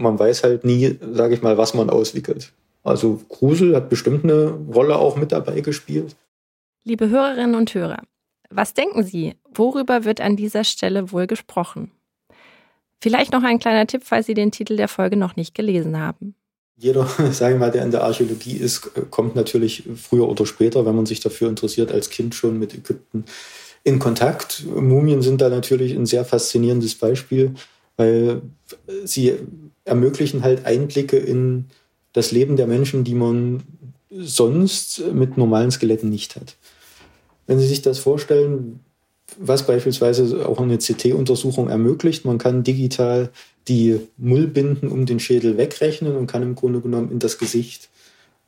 man 0.00 0.18
weiß 0.18 0.42
halt 0.42 0.64
nie, 0.64 0.98
sage 1.12 1.34
ich 1.34 1.42
mal, 1.42 1.58
was 1.58 1.74
man 1.74 1.90
auswickelt. 1.90 2.52
Also 2.82 3.20
Grusel 3.28 3.76
hat 3.76 3.90
bestimmt 3.90 4.24
eine 4.24 4.58
Rolle 4.72 4.96
auch 4.96 5.16
mit 5.16 5.32
dabei 5.32 5.60
gespielt. 5.60 6.16
Liebe 6.84 7.10
Hörerinnen 7.10 7.54
und 7.54 7.74
Hörer, 7.74 8.02
was 8.48 8.74
denken 8.74 9.02
Sie, 9.02 9.34
worüber 9.52 10.04
wird 10.04 10.20
an 10.20 10.36
dieser 10.36 10.64
Stelle 10.64 11.12
wohl 11.12 11.26
gesprochen? 11.26 11.90
Vielleicht 13.02 13.32
noch 13.32 13.42
ein 13.42 13.58
kleiner 13.58 13.86
Tipp, 13.86 14.02
falls 14.04 14.26
Sie 14.26 14.34
den 14.34 14.50
Titel 14.50 14.76
der 14.76 14.88
Folge 14.88 15.16
noch 15.16 15.36
nicht 15.36 15.54
gelesen 15.54 15.98
haben. 15.98 16.34
Jeder, 16.76 17.06
sage 17.32 17.54
ich 17.54 17.60
mal, 17.60 17.70
der 17.70 17.84
in 17.84 17.90
der 17.90 18.04
Archäologie 18.04 18.56
ist, 18.56 18.90
kommt 19.10 19.36
natürlich 19.36 19.84
früher 19.96 20.28
oder 20.28 20.46
später, 20.46 20.86
wenn 20.86 20.96
man 20.96 21.06
sich 21.06 21.20
dafür 21.20 21.48
interessiert, 21.48 21.92
als 21.92 22.08
Kind 22.08 22.34
schon 22.34 22.58
mit 22.58 22.74
Ägypten 22.74 23.24
in 23.84 23.98
Kontakt. 23.98 24.64
Mumien 24.66 25.22
sind 25.22 25.40
da 25.40 25.48
natürlich 25.48 25.94
ein 25.94 26.06
sehr 26.06 26.24
faszinierendes 26.24 26.94
Beispiel, 26.94 27.54
weil 27.96 28.42
sie 29.04 29.34
ermöglichen 29.90 30.42
halt 30.42 30.64
Einblicke 30.64 31.16
in 31.16 31.66
das 32.12 32.32
Leben 32.32 32.56
der 32.56 32.66
Menschen, 32.66 33.04
die 33.04 33.14
man 33.14 33.62
sonst 34.10 35.02
mit 35.12 35.36
normalen 35.36 35.70
Skeletten 35.70 36.08
nicht 36.08 36.36
hat. 36.36 36.56
Wenn 37.46 37.58
Sie 37.58 37.66
sich 37.66 37.82
das 37.82 37.98
vorstellen, 37.98 38.80
was 39.38 39.66
beispielsweise 39.66 40.48
auch 40.48 40.60
eine 40.60 40.78
CT-Untersuchung 40.78 41.68
ermöglicht, 41.68 42.24
man 42.24 42.38
kann 42.38 42.64
digital 42.64 43.30
die 43.68 44.00
Mullbinden 44.16 44.88
um 44.88 45.06
den 45.06 45.20
Schädel 45.20 45.56
wegrechnen 45.56 46.16
und 46.16 46.26
kann 46.26 46.42
im 46.42 46.54
Grunde 46.54 46.80
genommen 46.80 47.10
in 47.10 47.18
das 47.18 47.38
Gesicht 47.38 47.88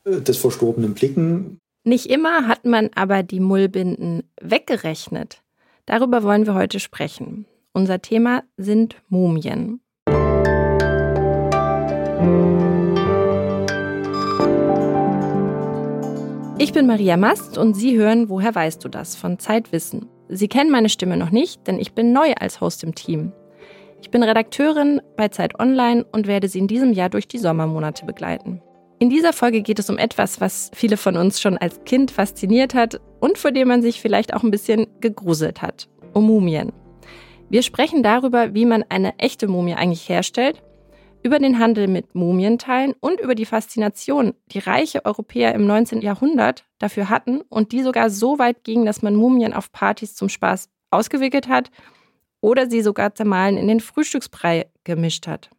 äh, 0.05 0.21
des 0.21 0.39
Verstorbenen 0.39 0.95
blicken. 0.95 1.59
Nicht 1.85 2.07
immer 2.07 2.49
hat 2.49 2.65
man 2.65 2.91
aber 2.95 3.23
die 3.23 3.41
Mullbinden 3.41 4.23
weggerechnet. 4.41 5.43
Darüber 5.87 6.23
wollen 6.23 6.47
wir 6.47 6.55
heute 6.55 6.81
sprechen. 6.81 7.47
Unser 7.73 8.01
Thema 8.01 8.45
sind 8.57 8.97
Mumien. 9.09 9.81
Ich 16.63 16.73
bin 16.73 16.87
Maria 16.87 17.17
Mast 17.17 17.59
und 17.59 17.75
Sie 17.75 17.99
hören 17.99 18.29
Woher 18.29 18.55
weißt 18.55 18.85
du 18.85 18.89
das 18.89 19.17
von 19.17 19.41
Zeitwissen. 19.41 20.07
Sie 20.29 20.47
kennen 20.47 20.71
meine 20.71 20.91
Stimme 20.91 21.17
noch 21.17 21.33
nicht, 21.33 21.67
denn 21.67 21.81
ich 21.81 21.93
bin 21.93 22.13
neu 22.13 22.35
als 22.39 22.61
Host 22.61 22.85
im 22.85 22.95
Team. 22.95 23.33
Ich 24.01 24.13
bin 24.13 24.23
Redakteurin 24.23 25.03
bei 25.17 25.27
Zeit 25.27 25.59
Online 25.59 26.07
und 26.13 26.29
werde 26.29 26.47
Sie 26.47 26.61
in 26.61 26.69
diesem 26.69 26.93
Jahr 26.93 27.09
durch 27.09 27.27
die 27.27 27.39
Sommermonate 27.39 28.07
begleiten. 28.07 28.63
In 29.01 29.11
dieser 29.11 29.33
Folge 29.33 29.63
geht 29.63 29.81
es 29.81 29.91
um 29.91 29.99
etwas, 29.99 30.41
was 30.41 30.71
viele 30.73 30.97
von 30.97 31.17
uns 31.17 31.41
schon 31.41 31.59
als 31.59 31.83
Kind 31.83 32.13
fasziniert 32.13 32.75
hat 32.75 33.01
und 33.19 33.39
vor 33.39 33.51
dem 33.51 33.67
man 33.67 33.83
sich 33.83 34.01
vielleicht 34.01 34.33
auch 34.33 34.45
ein 34.45 34.53
bisschen 34.53 34.87
gegruselt 35.01 35.63
hat. 35.63 35.89
Um 36.13 36.29
Mumien. 36.29 36.71
Wir 37.51 37.63
sprechen 37.63 38.05
darüber, 38.05 38.55
wie 38.55 38.67
man 38.67 38.85
eine 38.89 39.19
echte 39.19 39.49
Mumie 39.49 39.75
eigentlich 39.75 40.09
herstellt 40.09 40.63
über 41.23 41.39
den 41.39 41.59
Handel 41.59 41.87
mit 41.87 42.15
Mumienteilen 42.15 42.95
und 43.01 43.21
über 43.21 43.35
die 43.35 43.47
Faszination, 43.47 44.35
die 44.47 44.59
reiche 44.59 45.05
Europäer 45.05 45.55
im 45.55 45.67
19. 45.67 46.01
Jahrhundert 46.01 46.65
dafür 46.79 47.09
hatten 47.09 47.43
und 47.43 47.73
die 47.73 47.83
sogar 47.83 48.11
so 48.11 48.39
weit 48.39 48.65
ging, 48.65 48.85
dass 48.85 49.03
man 49.03 49.15
Mumien 49.15 49.55
auf 49.55 49.71
Partys 49.71 50.15
zum 50.15 50.29
Spaß 50.29 50.69
ausgewickelt 50.91 51.49
hat 51.49 51.71
oder 52.41 52.69
sie 52.69 52.83
sogar 52.83 53.15
zermahlen 53.15 53.57
in 53.57 53.69
den 53.69 53.81
Frühstücksbrei 53.81 54.67
gemischt 54.85 55.29
hat. 55.29 55.51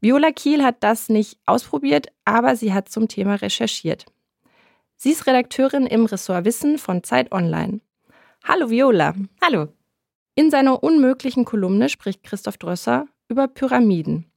Viola 0.00 0.30
Kiel 0.30 0.62
hat 0.62 0.76
das 0.80 1.08
nicht 1.08 1.38
ausprobiert, 1.46 2.08
aber 2.24 2.54
sie 2.54 2.72
hat 2.72 2.88
zum 2.88 3.08
Thema 3.08 3.34
recherchiert. 3.34 4.06
Sie 4.96 5.10
ist 5.10 5.26
Redakteurin 5.26 5.86
im 5.86 6.06
Ressort 6.06 6.44
Wissen 6.44 6.78
von 6.78 7.02
Zeit 7.02 7.32
Online. 7.32 7.80
Hallo 8.44 8.70
Viola. 8.70 9.14
Hallo. 9.42 9.68
In 10.36 10.50
seiner 10.50 10.82
unmöglichen 10.82 11.44
Kolumne 11.44 11.88
spricht 11.88 12.22
Christoph 12.22 12.58
Drösser 12.58 13.06
über 13.28 13.48
Pyramiden 13.48 14.30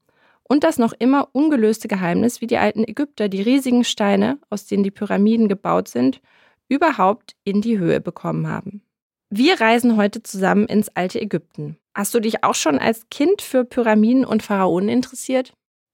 und 0.50 0.64
das 0.66 0.78
noch 0.78 0.94
immer 0.98 1.30
ungelöste 1.32 1.88
Geheimnis, 1.88 2.42
wie 2.42 2.48
die 2.48 2.58
alten 2.58 2.84
Ägypter 2.84 3.30
die 3.30 3.42
riesigen 3.42 3.86
Steine, 3.86 4.40
aus 4.50 4.66
denen 4.66 4.84
die 4.84 4.92
Pyramiden 4.92 5.48
gebaut 5.48 5.88
sind, 5.88 6.20
überhaupt 6.68 7.36
in 7.46 7.62
die 7.62 7.80
Höhe 7.80 8.02
bekommen 8.02 8.48
haben. 8.48 8.82
Wir 9.30 9.62
reisen 9.62 9.96
heute 9.96 10.24
zusammen 10.24 10.66
ins 10.66 10.90
alte 10.90 11.22
Ägypten. 11.22 11.78
Hast 11.94 12.14
du 12.16 12.20
dich 12.20 12.44
auch 12.44 12.56
schon 12.56 12.80
als 12.80 13.10
Kind 13.10 13.42
für 13.42 13.64
Pyramiden 13.64 14.26
und 14.26 14.42
Pharaonen 14.42 14.90
interessiert? 14.90 15.54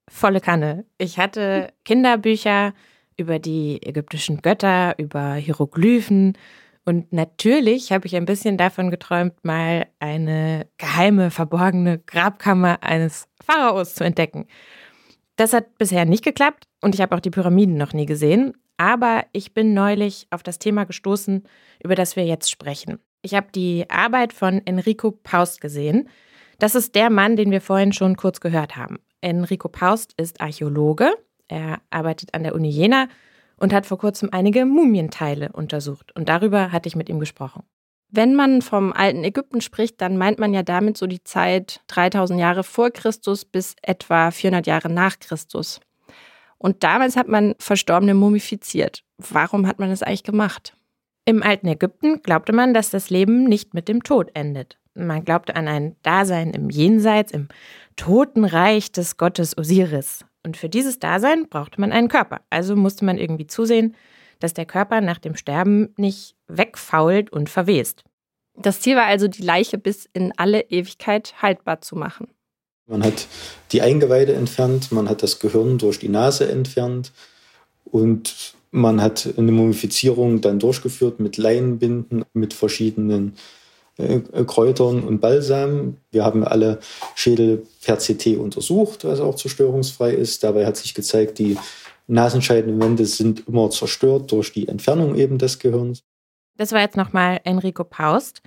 Volle 0.10 0.40
Kanne. 0.40 0.86
Ich 0.98 1.20
hatte 1.20 1.74
Kinderbücher 1.84 2.74
über 3.18 3.40
die 3.40 3.82
ägyptischen 3.82 4.42
Götter, 4.42 4.96
über 4.98 5.34
Hieroglyphen 5.34 6.38
und 6.86 7.12
natürlich 7.12 7.92
habe 7.92 8.06
ich 8.06 8.16
ein 8.16 8.26
bisschen 8.26 8.58
davon 8.58 8.92
geträumt, 8.92 9.34
mal 9.44 9.88
eine 10.00 10.68
geheime, 10.78 11.32
verborgene 11.32 11.98
Grabkammer 12.00 12.84
eines 12.84 13.28
Pharaos 13.44 13.96
zu 13.96 14.04
entdecken. 14.04 14.46
Das 15.36 15.52
hat 15.52 15.78
bisher 15.80 16.06
nicht 16.06 16.24
geklappt 16.24 16.66
und 16.82 16.94
ich 16.94 17.02
habe 17.02 17.16
auch 17.16 17.20
die 17.20 17.32
Pyramiden 17.32 17.76
noch 17.76 17.94
nie 17.94 18.06
gesehen. 18.06 18.54
Aber 18.78 19.26
ich 19.32 19.54
bin 19.54 19.74
neulich 19.74 20.28
auf 20.30 20.44
das 20.44 20.60
Thema 20.60 20.84
gestoßen, 20.86 21.44
über 21.84 21.96
das 21.96 22.16
wir 22.16 22.26
jetzt 22.26 22.52
sprechen. 22.52 23.00
Ich 23.22 23.34
habe 23.34 23.48
die 23.54 23.90
Arbeit 23.90 24.34
von 24.34 24.62
Enrico 24.66 25.12
Paust 25.12 25.62
gesehen. 25.62 26.10
Das 26.60 26.76
ist 26.76 26.94
der 26.94 27.10
Mann, 27.10 27.36
den 27.36 27.52
wir 27.52 27.62
vorhin 27.62 27.94
schon 27.94 28.16
kurz 28.16 28.40
gehört 28.40 28.76
haben. 28.76 29.00
Enrico 29.22 29.70
Paust 29.70 30.14
ist 30.18 30.40
Archäologe. 30.40 31.12
Er 31.48 31.82
arbeitet 31.90 32.34
an 32.36 32.44
der 32.44 32.54
Uni 32.54 32.70
Jena 32.70 33.08
und 33.58 33.74
hat 33.74 33.86
vor 33.86 33.98
kurzem 33.98 34.30
einige 34.32 34.66
Mumienteile 34.66 35.52
untersucht. 35.52 36.16
Und 36.16 36.30
darüber 36.30 36.72
hatte 36.72 36.88
ich 36.88 36.96
mit 36.96 37.10
ihm 37.10 37.20
gesprochen. 37.20 37.64
Wenn 38.10 38.36
man 38.36 38.62
vom 38.62 38.94
alten 38.94 39.24
Ägypten 39.24 39.62
spricht, 39.62 40.00
dann 40.00 40.18
meint 40.18 40.40
man 40.40 40.54
ja 40.54 40.64
damit 40.64 40.98
so 40.98 41.08
die 41.08 41.24
Zeit 41.24 41.82
3000 41.88 42.40
Jahre 42.40 42.64
vor 42.64 42.92
Christus 42.92 43.46
bis 43.46 43.76
etwa 43.82 44.32
400 44.32 44.68
Jahre 44.68 44.90
nach 44.90 45.20
Christus. 45.20 45.82
Und 46.58 46.84
damals 46.84 47.18
hat 47.18 47.28
man 47.28 47.56
Verstorbene 47.60 48.14
mumifiziert. 48.14 49.04
Warum 49.18 49.68
hat 49.68 49.80
man 49.80 49.90
das 49.90 50.04
eigentlich 50.04 50.24
gemacht? 50.24 50.78
Im 51.26 51.42
alten 51.44 51.68
Ägypten 51.68 52.22
glaubte 52.22 52.54
man, 52.54 52.74
dass 52.74 52.92
das 52.92 53.10
Leben 53.10 53.46
nicht 53.46 53.74
mit 53.74 53.88
dem 53.88 54.04
Tod 54.04 54.30
endet. 54.36 54.78
Man 54.94 55.26
glaubte 55.26 55.56
an 55.56 55.68
ein 55.68 55.96
Dasein 56.04 56.52
im 56.52 56.70
Jenseits, 56.70 57.32
im 57.32 57.50
Totenreich 57.96 58.92
des 58.92 59.18
Gottes 59.18 59.58
Osiris. 59.58 60.24
Und 60.46 60.58
für 60.58 60.70
dieses 60.70 61.00
Dasein 61.00 61.50
brauchte 61.50 61.82
man 61.82 61.92
einen 61.92 62.08
Körper. 62.08 62.42
Also 62.52 62.76
musste 62.76 63.04
man 63.04 63.18
irgendwie 63.18 63.48
zusehen, 63.48 63.96
dass 64.40 64.54
der 64.54 64.68
Körper 64.68 65.02
nach 65.02 65.18
dem 65.18 65.36
Sterben 65.36 65.90
nicht 65.98 66.36
wegfault 66.48 67.32
und 67.32 67.50
verwest. 67.50 68.04
Das 68.56 68.80
Ziel 68.80 68.96
war 68.96 69.06
also, 69.06 69.28
die 69.28 69.42
Leiche 69.42 69.80
bis 69.80 70.08
in 70.14 70.32
alle 70.38 70.62
Ewigkeit 70.70 71.42
haltbar 71.42 71.82
zu 71.82 71.96
machen. 71.96 72.28
Man 72.86 73.04
hat 73.04 73.28
die 73.72 73.82
Eingeweide 73.82 74.36
entfernt, 74.36 74.92
man 74.92 75.10
hat 75.10 75.24
das 75.24 75.40
Gehirn 75.40 75.80
durch 75.80 75.98
die 75.98 76.10
Nase 76.10 76.48
entfernt 76.48 77.12
und 77.86 78.54
man 78.70 79.02
hat 79.02 79.28
eine 79.38 79.52
Mumifizierung 79.52 80.42
dann 80.42 80.60
durchgeführt 80.60 81.20
mit 81.20 81.38
Leinenbinden, 81.38 82.24
mit 82.34 82.54
verschiedenen 82.54 83.34
äh, 83.98 84.20
Kräutern 84.46 85.04
und 85.04 85.20
Balsam. 85.20 85.98
Wir 86.12 86.26
haben 86.26 86.44
alle 86.44 86.80
Schädel 87.16 87.66
per 87.84 87.98
CT 87.98 88.38
untersucht, 88.38 89.06
was 89.06 89.20
auch 89.20 89.36
zerstörungsfrei 89.36 90.12
ist. 90.12 90.44
Dabei 90.44 90.66
hat 90.66 90.78
sich 90.78 90.94
gezeigt, 90.94 91.40
die 91.40 91.58
Nasenscheidenwände 92.08 93.06
sind 93.06 93.48
immer 93.48 93.70
zerstört 93.70 94.32
durch 94.32 94.52
die 94.52 94.68
Entfernung 94.68 95.16
eben 95.16 95.38
des 95.38 95.60
Gehirns. 95.60 96.04
Das 96.58 96.72
war 96.72 96.82
jetzt 96.82 96.98
nochmal 96.98 97.40
Enrico 97.44 97.84
Paust. 97.84 98.42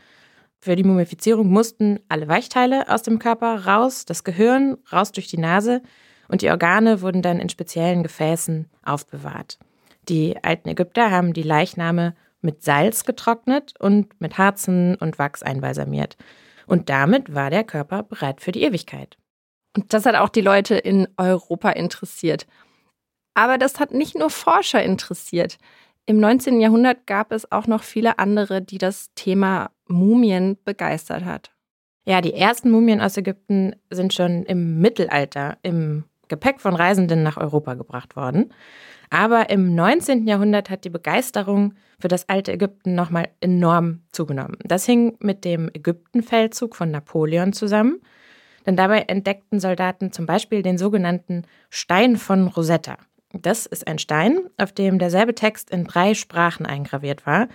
Für 0.60 0.76
die 0.76 0.84
Mumifizierung 0.84 1.48
mussten 1.48 2.00
alle 2.08 2.26
Weichteile 2.28 2.88
aus 2.88 3.02
dem 3.02 3.18
Körper 3.18 3.66
raus, 3.66 4.04
das 4.04 4.24
Gehirn 4.24 4.76
raus 4.92 5.12
durch 5.12 5.28
die 5.28 5.38
Nase 5.38 5.82
und 6.28 6.42
die 6.42 6.50
Organe 6.50 7.00
wurden 7.00 7.22
dann 7.22 7.40
in 7.40 7.48
speziellen 7.48 8.02
Gefäßen 8.02 8.68
aufbewahrt. 8.82 9.58
Die 10.08 10.42
alten 10.42 10.68
Ägypter 10.68 11.10
haben 11.10 11.32
die 11.32 11.42
Leichname 11.42 12.14
mit 12.40 12.62
Salz 12.62 13.04
getrocknet 13.04 13.74
und 13.78 14.20
mit 14.20 14.38
Harzen 14.38 14.94
und 14.96 15.18
Wachs 15.18 15.42
einbalsamiert. 15.42 16.16
Und 16.66 16.88
damit 16.88 17.34
war 17.34 17.50
der 17.50 17.64
Körper 17.64 18.02
bereit 18.02 18.40
für 18.40 18.52
die 18.52 18.62
Ewigkeit. 18.62 19.16
Und 19.76 19.92
das 19.92 20.06
hat 20.06 20.14
auch 20.14 20.28
die 20.28 20.40
Leute 20.40 20.76
in 20.76 21.08
Europa 21.16 21.70
interessiert. 21.70 22.46
Aber 23.34 23.58
das 23.58 23.80
hat 23.80 23.92
nicht 23.92 24.16
nur 24.16 24.30
Forscher 24.30 24.82
interessiert. 24.82 25.58
Im 26.06 26.18
19. 26.20 26.60
Jahrhundert 26.60 27.06
gab 27.06 27.32
es 27.32 27.52
auch 27.52 27.66
noch 27.66 27.82
viele 27.82 28.18
andere, 28.18 28.62
die 28.62 28.78
das 28.78 29.12
Thema 29.14 29.70
Mumien 29.86 30.58
begeistert 30.64 31.24
hat. 31.24 31.52
Ja, 32.06 32.22
die 32.22 32.32
ersten 32.32 32.70
Mumien 32.70 33.02
aus 33.02 33.16
Ägypten 33.16 33.76
sind 33.90 34.14
schon 34.14 34.44
im 34.44 34.80
Mittelalter 34.80 35.58
im 35.62 36.04
Gepäck 36.28 36.60
von 36.60 36.74
Reisenden 36.74 37.22
nach 37.22 37.36
Europa 37.36 37.74
gebracht 37.74 38.16
worden. 38.16 38.52
Aber 39.10 39.50
im 39.50 39.74
19. 39.74 40.26
Jahrhundert 40.26 40.70
hat 40.70 40.84
die 40.84 40.90
Begeisterung 40.90 41.74
für 41.98 42.08
das 42.08 42.28
alte 42.28 42.52
Ägypten 42.52 42.94
nochmal 42.94 43.28
enorm 43.40 44.02
zugenommen. 44.12 44.56
Das 44.64 44.84
hing 44.84 45.16
mit 45.20 45.44
dem 45.44 45.70
Ägyptenfeldzug 45.72 46.76
von 46.76 46.90
Napoleon 46.90 47.52
zusammen, 47.52 48.00
denn 48.66 48.76
dabei 48.76 49.00
entdeckten 49.02 49.60
Soldaten 49.60 50.12
zum 50.12 50.26
Beispiel 50.26 50.62
den 50.62 50.76
sogenannten 50.76 51.44
Stein 51.70 52.16
von 52.16 52.48
Rosetta. 52.48 52.98
Das 53.32 53.66
ist 53.66 53.86
ein 53.86 53.98
Stein, 53.98 54.40
auf 54.56 54.72
dem 54.72 54.98
derselbe 54.98 55.34
Text 55.34 55.70
in 55.70 55.84
drei 55.84 56.14
Sprachen 56.14 56.66
eingraviert 56.66 57.26
war. 57.26 57.48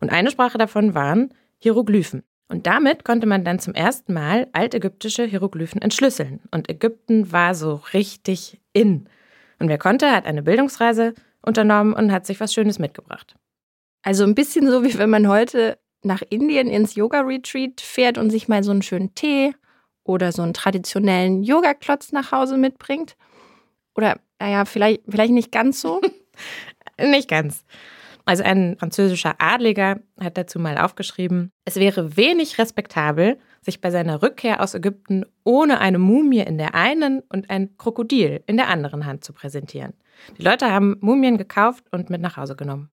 Und 0.00 0.10
eine 0.10 0.30
Sprache 0.30 0.58
davon 0.58 0.94
waren 0.94 1.34
Hieroglyphen. 1.58 2.22
Und 2.48 2.66
damit 2.66 3.04
konnte 3.04 3.26
man 3.26 3.44
dann 3.44 3.58
zum 3.58 3.74
ersten 3.74 4.14
Mal 4.14 4.48
altägyptische 4.52 5.24
Hieroglyphen 5.24 5.82
entschlüsseln. 5.82 6.40
Und 6.50 6.70
Ägypten 6.70 7.30
war 7.30 7.54
so 7.54 7.82
richtig 7.92 8.58
in. 8.72 9.08
Und 9.58 9.68
wer 9.68 9.78
konnte, 9.78 10.10
hat 10.10 10.24
eine 10.24 10.42
Bildungsreise 10.42 11.14
unternommen 11.42 11.92
und 11.92 12.10
hat 12.10 12.26
sich 12.26 12.40
was 12.40 12.54
Schönes 12.54 12.78
mitgebracht. 12.78 13.36
Also 14.02 14.24
ein 14.24 14.34
bisschen 14.34 14.70
so, 14.70 14.82
wie 14.84 14.96
wenn 14.98 15.10
man 15.10 15.28
heute 15.28 15.78
nach 16.02 16.22
Indien 16.30 16.68
ins 16.68 16.94
Yoga-Retreat 16.94 17.80
fährt 17.80 18.18
und 18.18 18.30
sich 18.30 18.48
mal 18.48 18.62
so 18.62 18.70
einen 18.70 18.82
schönen 18.82 19.14
Tee 19.14 19.54
oder 20.04 20.32
so 20.32 20.42
einen 20.42 20.54
traditionellen 20.54 21.42
Yoga-Klotz 21.42 22.12
nach 22.12 22.32
Hause 22.32 22.56
mitbringt. 22.56 23.16
Oder, 23.94 24.18
naja, 24.38 24.64
vielleicht, 24.64 25.02
vielleicht 25.08 25.32
nicht 25.32 25.52
ganz 25.52 25.80
so. 25.80 26.00
nicht 27.00 27.28
ganz. 27.28 27.64
Also 28.28 28.42
ein 28.42 28.76
französischer 28.78 29.36
Adliger 29.38 30.00
hat 30.20 30.36
dazu 30.36 30.58
mal 30.58 30.76
aufgeschrieben, 30.76 31.50
es 31.64 31.76
wäre 31.76 32.18
wenig 32.18 32.58
respektabel, 32.58 33.38
sich 33.62 33.80
bei 33.80 33.90
seiner 33.90 34.22
Rückkehr 34.22 34.62
aus 34.62 34.74
Ägypten 34.74 35.24
ohne 35.44 35.80
eine 35.80 35.98
Mumie 35.98 36.40
in 36.40 36.58
der 36.58 36.74
einen 36.74 37.20
und 37.20 37.48
ein 37.48 37.78
Krokodil 37.78 38.42
in 38.46 38.58
der 38.58 38.68
anderen 38.68 39.06
Hand 39.06 39.24
zu 39.24 39.32
präsentieren. 39.32 39.94
Die 40.36 40.42
Leute 40.42 40.70
haben 40.70 40.98
Mumien 41.00 41.38
gekauft 41.38 41.84
und 41.90 42.10
mit 42.10 42.20
nach 42.20 42.36
Hause 42.36 42.54
genommen. 42.54 42.90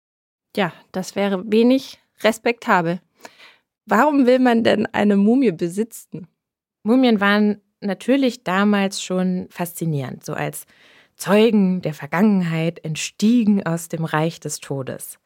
Ja, 0.54 0.72
das 0.92 1.16
wäre 1.16 1.42
wenig 1.50 1.98
respektabel. 2.22 3.00
Warum 3.86 4.26
will 4.26 4.38
man 4.38 4.62
denn 4.62 4.86
eine 4.86 5.16
Mumie 5.16 5.50
besitzen? 5.50 6.28
Mumien 6.84 7.20
waren 7.20 7.60
natürlich 7.80 8.44
damals 8.44 9.02
schon 9.02 9.48
faszinierend, 9.50 10.24
so 10.24 10.34
als 10.34 10.64
Zeugen 11.16 11.82
der 11.82 11.94
Vergangenheit 11.94 12.84
entstiegen 12.84 13.66
aus 13.66 13.88
dem 13.88 14.04
Reich 14.04 14.38
des 14.38 14.60
Todes. 14.60 15.18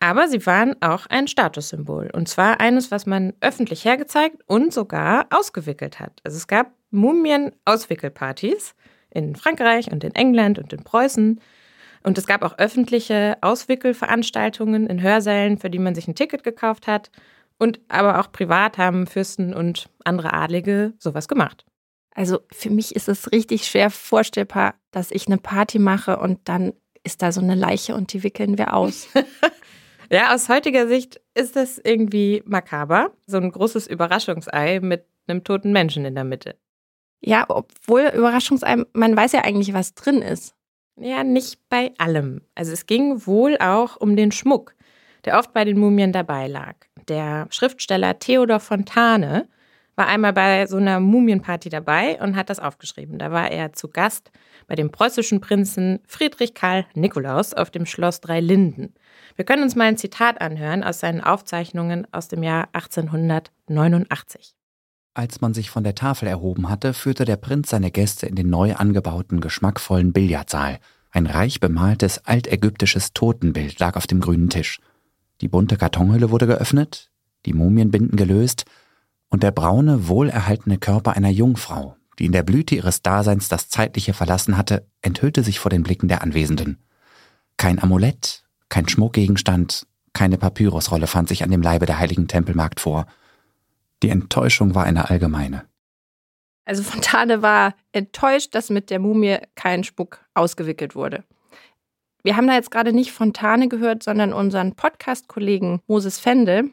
Aber 0.00 0.28
sie 0.28 0.44
waren 0.46 0.80
auch 0.82 1.06
ein 1.06 1.28
Statussymbol. 1.28 2.10
Und 2.12 2.28
zwar 2.28 2.58
eines, 2.60 2.90
was 2.90 3.04
man 3.04 3.34
öffentlich 3.40 3.84
hergezeigt 3.84 4.38
und 4.46 4.72
sogar 4.72 5.26
ausgewickelt 5.30 6.00
hat. 6.00 6.20
Also 6.24 6.38
es 6.38 6.46
gab 6.46 6.72
Mumien-Auswickelpartys 6.90 8.74
in 9.10 9.36
Frankreich 9.36 9.92
und 9.92 10.02
in 10.02 10.14
England 10.14 10.58
und 10.58 10.72
in 10.72 10.84
Preußen. 10.84 11.40
Und 12.02 12.16
es 12.16 12.26
gab 12.26 12.42
auch 12.42 12.58
öffentliche 12.58 13.36
Auswickelveranstaltungen 13.42 14.86
in 14.86 15.02
Hörsälen, 15.02 15.58
für 15.58 15.68
die 15.68 15.78
man 15.78 15.94
sich 15.94 16.08
ein 16.08 16.14
Ticket 16.14 16.44
gekauft 16.44 16.86
hat. 16.86 17.10
Und 17.58 17.78
aber 17.88 18.20
auch 18.20 18.32
privat 18.32 18.78
haben 18.78 19.06
Fürsten 19.06 19.52
und 19.52 19.90
andere 20.04 20.32
Adlige 20.32 20.94
sowas 20.98 21.28
gemacht. 21.28 21.66
Also 22.14 22.40
für 22.50 22.70
mich 22.70 22.96
ist 22.96 23.08
es 23.08 23.30
richtig 23.32 23.66
schwer 23.66 23.90
vorstellbar, 23.90 24.74
dass 24.92 25.10
ich 25.10 25.26
eine 25.26 25.36
Party 25.36 25.78
mache 25.78 26.18
und 26.18 26.40
dann 26.48 26.72
ist 27.04 27.20
da 27.20 27.32
so 27.32 27.40
eine 27.40 27.54
Leiche 27.54 27.94
und 27.94 28.12
die 28.14 28.22
wickeln 28.22 28.56
wir 28.56 28.74
aus. 28.74 29.08
Ja, 30.12 30.34
aus 30.34 30.48
heutiger 30.48 30.88
Sicht 30.88 31.20
ist 31.34 31.54
das 31.54 31.78
irgendwie 31.78 32.42
makaber. 32.44 33.12
So 33.26 33.36
ein 33.36 33.52
großes 33.52 33.86
Überraschungsei 33.86 34.80
mit 34.80 35.04
einem 35.28 35.44
toten 35.44 35.72
Menschen 35.72 36.04
in 36.04 36.16
der 36.16 36.24
Mitte. 36.24 36.56
Ja, 37.20 37.44
obwohl 37.48 38.10
Überraschungsei, 38.14 38.82
man 38.92 39.16
weiß 39.16 39.32
ja 39.32 39.44
eigentlich, 39.44 39.72
was 39.72 39.94
drin 39.94 40.20
ist. 40.20 40.56
Ja, 40.96 41.22
nicht 41.22 41.60
bei 41.68 41.92
allem. 41.98 42.42
Also 42.56 42.72
es 42.72 42.86
ging 42.86 43.24
wohl 43.26 43.56
auch 43.58 43.96
um 43.96 44.16
den 44.16 44.32
Schmuck, 44.32 44.74
der 45.24 45.38
oft 45.38 45.52
bei 45.52 45.64
den 45.64 45.78
Mumien 45.78 46.12
dabei 46.12 46.48
lag. 46.48 46.74
Der 47.08 47.46
Schriftsteller 47.50 48.18
Theodor 48.18 48.58
Fontane 48.58 49.48
war 50.00 50.08
einmal 50.08 50.32
bei 50.32 50.66
so 50.66 50.78
einer 50.78 50.98
Mumienparty 50.98 51.68
dabei 51.68 52.18
und 52.22 52.34
hat 52.34 52.48
das 52.48 52.58
aufgeschrieben. 52.58 53.18
Da 53.18 53.32
war 53.32 53.50
er 53.50 53.74
zu 53.74 53.88
Gast 53.88 54.30
bei 54.66 54.74
dem 54.74 54.90
preußischen 54.90 55.42
Prinzen 55.42 55.98
Friedrich 56.06 56.54
Karl 56.54 56.86
Nikolaus 56.94 57.52
auf 57.52 57.70
dem 57.70 57.84
Schloss 57.84 58.22
Dreilinden. 58.22 58.94
Wir 59.36 59.44
können 59.44 59.62
uns 59.62 59.76
mal 59.76 59.84
ein 59.84 59.98
Zitat 59.98 60.40
anhören 60.40 60.82
aus 60.82 61.00
seinen 61.00 61.20
Aufzeichnungen 61.20 62.06
aus 62.12 62.28
dem 62.28 62.42
Jahr 62.42 62.70
1889. 62.72 64.54
Als 65.12 65.42
man 65.42 65.52
sich 65.52 65.68
von 65.68 65.84
der 65.84 65.94
Tafel 65.94 66.28
erhoben 66.28 66.70
hatte, 66.70 66.94
führte 66.94 67.26
der 67.26 67.36
Prinz 67.36 67.68
seine 67.68 67.90
Gäste 67.90 68.24
in 68.24 68.36
den 68.36 68.48
neu 68.48 68.76
angebauten, 68.76 69.42
geschmackvollen 69.42 70.14
Billardsaal. 70.14 70.78
Ein 71.10 71.26
reich 71.26 71.60
bemaltes 71.60 72.24
altägyptisches 72.24 73.12
Totenbild 73.12 73.78
lag 73.78 73.96
auf 73.96 74.06
dem 74.06 74.20
grünen 74.20 74.48
Tisch. 74.48 74.80
Die 75.42 75.48
bunte 75.48 75.76
Kartonhülle 75.76 76.30
wurde 76.30 76.46
geöffnet, 76.46 77.10
die 77.44 77.52
Mumienbinden 77.52 78.16
gelöst 78.16 78.64
und 79.30 79.42
der 79.42 79.52
braune, 79.52 80.08
wohlerhaltene 80.08 80.78
Körper 80.78 81.16
einer 81.16 81.30
Jungfrau, 81.30 81.96
die 82.18 82.26
in 82.26 82.32
der 82.32 82.42
Blüte 82.42 82.74
ihres 82.74 83.02
Daseins 83.02 83.48
das 83.48 83.68
Zeitliche 83.68 84.12
verlassen 84.12 84.56
hatte, 84.56 84.86
enthüllte 85.00 85.42
sich 85.42 85.58
vor 85.58 85.70
den 85.70 85.82
Blicken 85.82 86.08
der 86.08 86.22
Anwesenden. 86.22 86.82
Kein 87.56 87.82
Amulett, 87.82 88.44
kein 88.68 88.88
Schmuckgegenstand, 88.88 89.86
keine 90.12 90.38
Papyrusrolle 90.38 91.06
fand 91.06 91.28
sich 91.28 91.44
an 91.44 91.50
dem 91.50 91.62
Leibe 91.62 91.86
der 91.86 91.98
heiligen 91.98 92.28
Tempelmagd 92.28 92.80
vor. 92.80 93.06
Die 94.02 94.08
Enttäuschung 94.08 94.74
war 94.74 94.84
eine 94.84 95.08
allgemeine. 95.08 95.64
Also 96.64 96.82
Fontane 96.82 97.42
war 97.42 97.74
enttäuscht, 97.92 98.54
dass 98.54 98.70
mit 98.70 98.90
der 98.90 98.98
Mumie 98.98 99.38
kein 99.54 99.84
Spuck 99.84 100.24
ausgewickelt 100.34 100.94
wurde. 100.94 101.24
Wir 102.22 102.36
haben 102.36 102.46
da 102.46 102.54
jetzt 102.54 102.70
gerade 102.70 102.92
nicht 102.92 103.12
Fontane 103.12 103.68
gehört, 103.68 104.02
sondern 104.02 104.32
unseren 104.32 104.74
Podcast-Kollegen 104.74 105.80
Moses 105.86 106.18
Fende. 106.18 106.70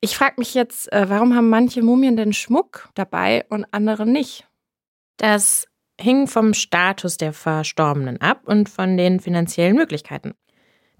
Ich 0.00 0.16
frage 0.16 0.34
mich 0.38 0.54
jetzt, 0.54 0.92
äh, 0.92 1.08
warum 1.08 1.34
haben 1.34 1.50
manche 1.50 1.82
Mumien 1.82 2.16
denn 2.16 2.32
Schmuck 2.32 2.88
dabei 2.94 3.44
und 3.48 3.66
andere 3.72 4.06
nicht? 4.06 4.46
Das 5.16 5.66
hing 6.00 6.28
vom 6.28 6.54
Status 6.54 7.16
der 7.16 7.32
Verstorbenen 7.32 8.20
ab 8.20 8.42
und 8.44 8.68
von 8.68 8.96
den 8.96 9.18
finanziellen 9.18 9.74
Möglichkeiten. 9.74 10.34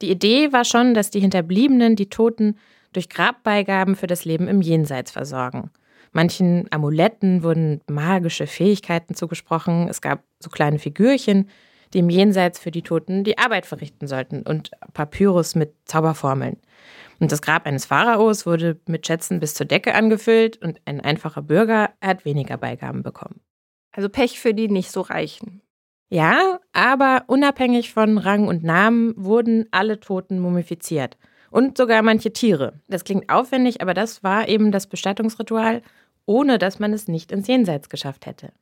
Die 0.02 0.10
Idee 0.10 0.52
war 0.52 0.64
schon, 0.64 0.94
dass 0.94 1.10
die 1.10 1.20
Hinterbliebenen 1.20 1.94
die 1.94 2.08
Toten 2.08 2.58
durch 2.92 3.08
Grabbeigaben 3.08 3.94
für 3.94 4.08
das 4.08 4.24
Leben 4.24 4.48
im 4.48 4.62
Jenseits 4.62 5.12
versorgen. 5.12 5.70
Manchen 6.12 6.66
Amuletten 6.72 7.42
wurden 7.42 7.80
magische 7.86 8.46
Fähigkeiten 8.46 9.14
zugesprochen. 9.14 9.88
Es 9.88 10.00
gab 10.00 10.24
so 10.40 10.50
kleine 10.50 10.78
Figürchen, 10.78 11.48
die 11.92 11.98
im 11.98 12.10
Jenseits 12.10 12.58
für 12.58 12.70
die 12.70 12.82
Toten 12.82 13.24
die 13.24 13.38
Arbeit 13.38 13.66
verrichten 13.66 14.06
sollten 14.06 14.42
und 14.42 14.70
Papyrus 14.94 15.54
mit 15.54 15.74
Zauberformeln. 15.84 16.56
Und 17.20 17.32
das 17.32 17.42
Grab 17.42 17.66
eines 17.66 17.86
Pharaos 17.86 18.46
wurde 18.46 18.80
mit 18.86 19.06
Schätzen 19.06 19.40
bis 19.40 19.54
zur 19.54 19.66
Decke 19.66 19.94
angefüllt 19.94 20.62
und 20.62 20.80
ein 20.84 21.00
einfacher 21.00 21.42
Bürger 21.42 21.90
hat 22.00 22.24
weniger 22.24 22.56
Beigaben 22.56 23.02
bekommen. 23.02 23.40
Also 23.92 24.08
Pech 24.08 24.38
für 24.38 24.54
die 24.54 24.68
nicht 24.68 24.92
so 24.92 25.00
reichen. 25.00 25.62
Ja, 26.10 26.60
aber 26.72 27.24
unabhängig 27.26 27.92
von 27.92 28.18
Rang 28.18 28.48
und 28.48 28.62
Namen 28.62 29.14
wurden 29.16 29.66
alle 29.72 30.00
Toten 30.00 30.38
mumifiziert. 30.38 31.18
Und 31.50 31.76
sogar 31.76 32.02
manche 32.02 32.32
Tiere. 32.32 32.80
Das 32.88 33.04
klingt 33.04 33.30
aufwendig, 33.30 33.80
aber 33.82 33.94
das 33.94 34.22
war 34.22 34.48
eben 34.48 34.70
das 34.70 34.86
Bestattungsritual, 34.86 35.82
ohne 36.26 36.58
dass 36.58 36.78
man 36.78 36.92
es 36.92 37.08
nicht 37.08 37.32
ins 37.32 37.46
Jenseits 37.46 37.88
geschafft 37.88 38.26
hätte. 38.26 38.52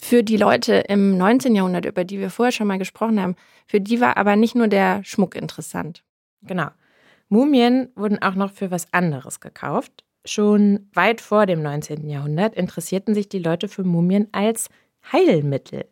Für 0.00 0.22
die 0.22 0.36
Leute 0.36 0.74
im 0.88 1.16
19. 1.16 1.54
Jahrhundert, 1.54 1.84
über 1.84 2.04
die 2.04 2.18
wir 2.18 2.30
vorher 2.30 2.52
schon 2.52 2.66
mal 2.66 2.78
gesprochen 2.78 3.20
haben, 3.20 3.36
für 3.66 3.80
die 3.80 4.00
war 4.00 4.16
aber 4.16 4.36
nicht 4.36 4.54
nur 4.54 4.68
der 4.68 5.04
Schmuck 5.04 5.36
interessant. 5.36 6.04
Genau. 6.42 6.68
Mumien 7.32 7.88
wurden 7.94 8.20
auch 8.20 8.34
noch 8.34 8.52
für 8.52 8.70
was 8.70 8.92
anderes 8.92 9.40
gekauft. 9.40 10.04
Schon 10.26 10.90
weit 10.92 11.22
vor 11.22 11.46
dem 11.46 11.62
19. 11.62 12.06
Jahrhundert 12.10 12.54
interessierten 12.54 13.14
sich 13.14 13.30
die 13.30 13.38
Leute 13.38 13.68
für 13.68 13.84
Mumien 13.84 14.28
als 14.32 14.68
Heilmittel. 15.10 15.86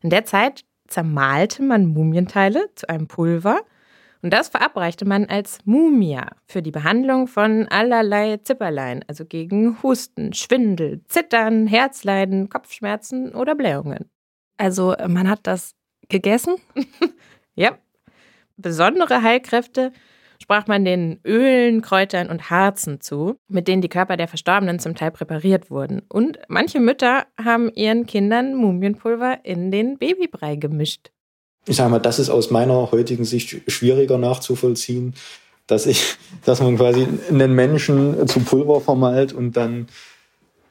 In 0.00 0.08
der 0.08 0.24
Zeit 0.24 0.64
zermalte 0.88 1.62
man 1.62 1.84
Mumienteile 1.84 2.70
zu 2.76 2.88
einem 2.88 3.08
Pulver 3.08 3.60
und 4.22 4.32
das 4.32 4.48
verabreichte 4.48 5.04
man 5.04 5.26
als 5.26 5.58
Mumia 5.66 6.30
für 6.46 6.62
die 6.62 6.70
Behandlung 6.70 7.26
von 7.26 7.68
allerlei 7.68 8.38
Zipperlein, 8.38 9.04
also 9.06 9.26
gegen 9.26 9.82
Husten, 9.82 10.32
Schwindel, 10.32 11.02
Zittern, 11.08 11.66
Herzleiden, 11.66 12.48
Kopfschmerzen 12.48 13.34
oder 13.34 13.54
Blähungen. 13.54 14.08
Also 14.56 14.96
man 15.06 15.28
hat 15.28 15.40
das 15.42 15.74
gegessen? 16.08 16.54
ja. 17.54 17.76
Besondere 18.56 19.20
Heilkräfte 19.20 19.92
sprach 20.46 20.68
man 20.68 20.84
den 20.84 21.18
Ölen, 21.26 21.82
Kräutern 21.82 22.30
und 22.30 22.50
Harzen 22.50 23.00
zu, 23.00 23.34
mit 23.48 23.66
denen 23.66 23.82
die 23.82 23.88
Körper 23.88 24.16
der 24.16 24.28
Verstorbenen 24.28 24.78
zum 24.78 24.94
Teil 24.94 25.10
präpariert 25.10 25.72
wurden. 25.72 26.02
Und 26.08 26.38
manche 26.46 26.78
Mütter 26.78 27.26
haben 27.36 27.68
ihren 27.74 28.06
Kindern 28.06 28.54
Mumienpulver 28.54 29.40
in 29.42 29.72
den 29.72 29.98
Babybrei 29.98 30.54
gemischt. 30.54 31.10
Ich 31.66 31.74
sage 31.74 31.90
mal, 31.90 31.98
das 31.98 32.20
ist 32.20 32.30
aus 32.30 32.52
meiner 32.52 32.92
heutigen 32.92 33.24
Sicht 33.24 33.60
schwieriger 33.66 34.18
nachzuvollziehen, 34.18 35.14
dass 35.66 35.84
ich, 35.84 36.14
dass 36.44 36.60
man 36.60 36.76
quasi 36.76 37.08
einen 37.28 37.52
Menschen 37.52 38.28
zu 38.28 38.38
Pulver 38.38 38.80
vermalt 38.80 39.32
und 39.32 39.56
dann 39.56 39.88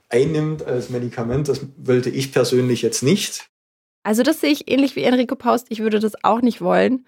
einnimmt 0.08 0.66
als 0.66 0.90
Medikament. 0.90 1.50
Das 1.50 1.60
wollte 1.76 2.10
ich 2.10 2.32
persönlich 2.32 2.82
jetzt 2.82 3.04
nicht. 3.04 3.50
Also 4.04 4.24
das 4.24 4.40
sehe 4.40 4.52
ich 4.52 4.72
ähnlich 4.72 4.96
wie 4.96 5.04
Enrico 5.04 5.36
Paust. 5.36 5.68
Ich 5.68 5.80
würde 5.82 6.00
das 6.00 6.14
auch 6.24 6.40
nicht 6.40 6.62
wollen 6.62 7.06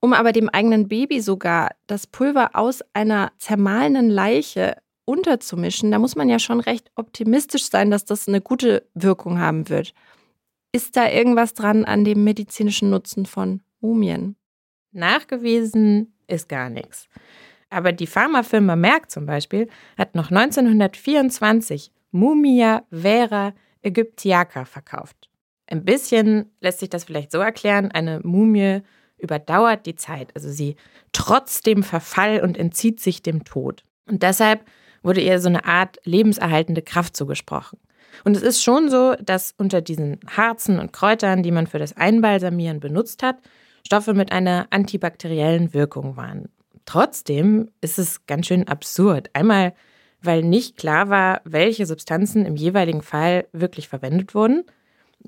um 0.00 0.12
aber 0.12 0.32
dem 0.32 0.48
eigenen 0.48 0.88
Baby 0.88 1.20
sogar 1.20 1.70
das 1.86 2.06
Pulver 2.06 2.50
aus 2.54 2.80
einer 2.94 3.32
zermahlenen 3.38 4.10
Leiche 4.10 4.76
unterzumischen, 5.04 5.90
da 5.90 5.98
muss 5.98 6.16
man 6.16 6.28
ja 6.28 6.38
schon 6.38 6.60
recht 6.60 6.90
optimistisch 6.94 7.68
sein, 7.68 7.90
dass 7.90 8.04
das 8.04 8.28
eine 8.28 8.40
gute 8.40 8.86
Wirkung 8.94 9.38
haben 9.38 9.68
wird. 9.68 9.92
Ist 10.72 10.96
da 10.96 11.10
irgendwas 11.10 11.54
dran 11.54 11.84
an 11.84 12.04
dem 12.04 12.24
medizinischen 12.24 12.90
Nutzen 12.90 13.26
von 13.26 13.60
Mumien? 13.80 14.36
Nachgewiesen 14.92 16.14
ist 16.28 16.48
gar 16.48 16.70
nichts. 16.70 17.08
Aber 17.70 17.92
die 17.92 18.06
Pharmafirma 18.06 18.76
Merck 18.76 19.10
zum 19.10 19.26
Beispiel 19.26 19.68
hat 19.98 20.14
noch 20.14 20.30
1924 20.30 21.92
Mumia 22.10 22.84
vera 22.90 23.52
aegyptiaca 23.84 24.64
verkauft. 24.64 25.28
Ein 25.66 25.84
bisschen 25.84 26.50
lässt 26.60 26.80
sich 26.80 26.90
das 26.90 27.04
vielleicht 27.04 27.30
so 27.30 27.38
erklären, 27.38 27.90
eine 27.92 28.20
Mumie 28.20 28.82
überdauert 29.20 29.86
die 29.86 29.96
Zeit, 29.96 30.30
also 30.34 30.50
sie 30.50 30.76
trotzt 31.12 31.66
dem 31.66 31.82
Verfall 31.82 32.40
und 32.40 32.56
entzieht 32.56 33.00
sich 33.00 33.22
dem 33.22 33.44
Tod. 33.44 33.84
Und 34.06 34.22
deshalb 34.22 34.64
wurde 35.02 35.20
ihr 35.20 35.40
so 35.40 35.48
eine 35.48 35.64
Art 35.64 35.98
lebenserhaltende 36.04 36.82
Kraft 36.82 37.16
zugesprochen. 37.16 37.78
Und 38.24 38.36
es 38.36 38.42
ist 38.42 38.62
schon 38.62 38.90
so, 38.90 39.14
dass 39.20 39.54
unter 39.56 39.80
diesen 39.80 40.18
Harzen 40.26 40.78
und 40.78 40.92
Kräutern, 40.92 41.42
die 41.42 41.52
man 41.52 41.66
für 41.66 41.78
das 41.78 41.96
Einbalsamieren 41.96 42.80
benutzt 42.80 43.22
hat, 43.22 43.36
Stoffe 43.86 44.14
mit 44.14 44.32
einer 44.32 44.66
antibakteriellen 44.70 45.72
Wirkung 45.72 46.16
waren. 46.16 46.48
Trotzdem 46.84 47.70
ist 47.80 47.98
es 47.98 48.26
ganz 48.26 48.46
schön 48.46 48.68
absurd. 48.68 49.30
Einmal, 49.32 49.74
weil 50.22 50.42
nicht 50.42 50.76
klar 50.76 51.08
war, 51.08 51.40
welche 51.44 51.86
Substanzen 51.86 52.44
im 52.44 52.56
jeweiligen 52.56 53.02
Fall 53.02 53.46
wirklich 53.52 53.88
verwendet 53.88 54.34
wurden. 54.34 54.64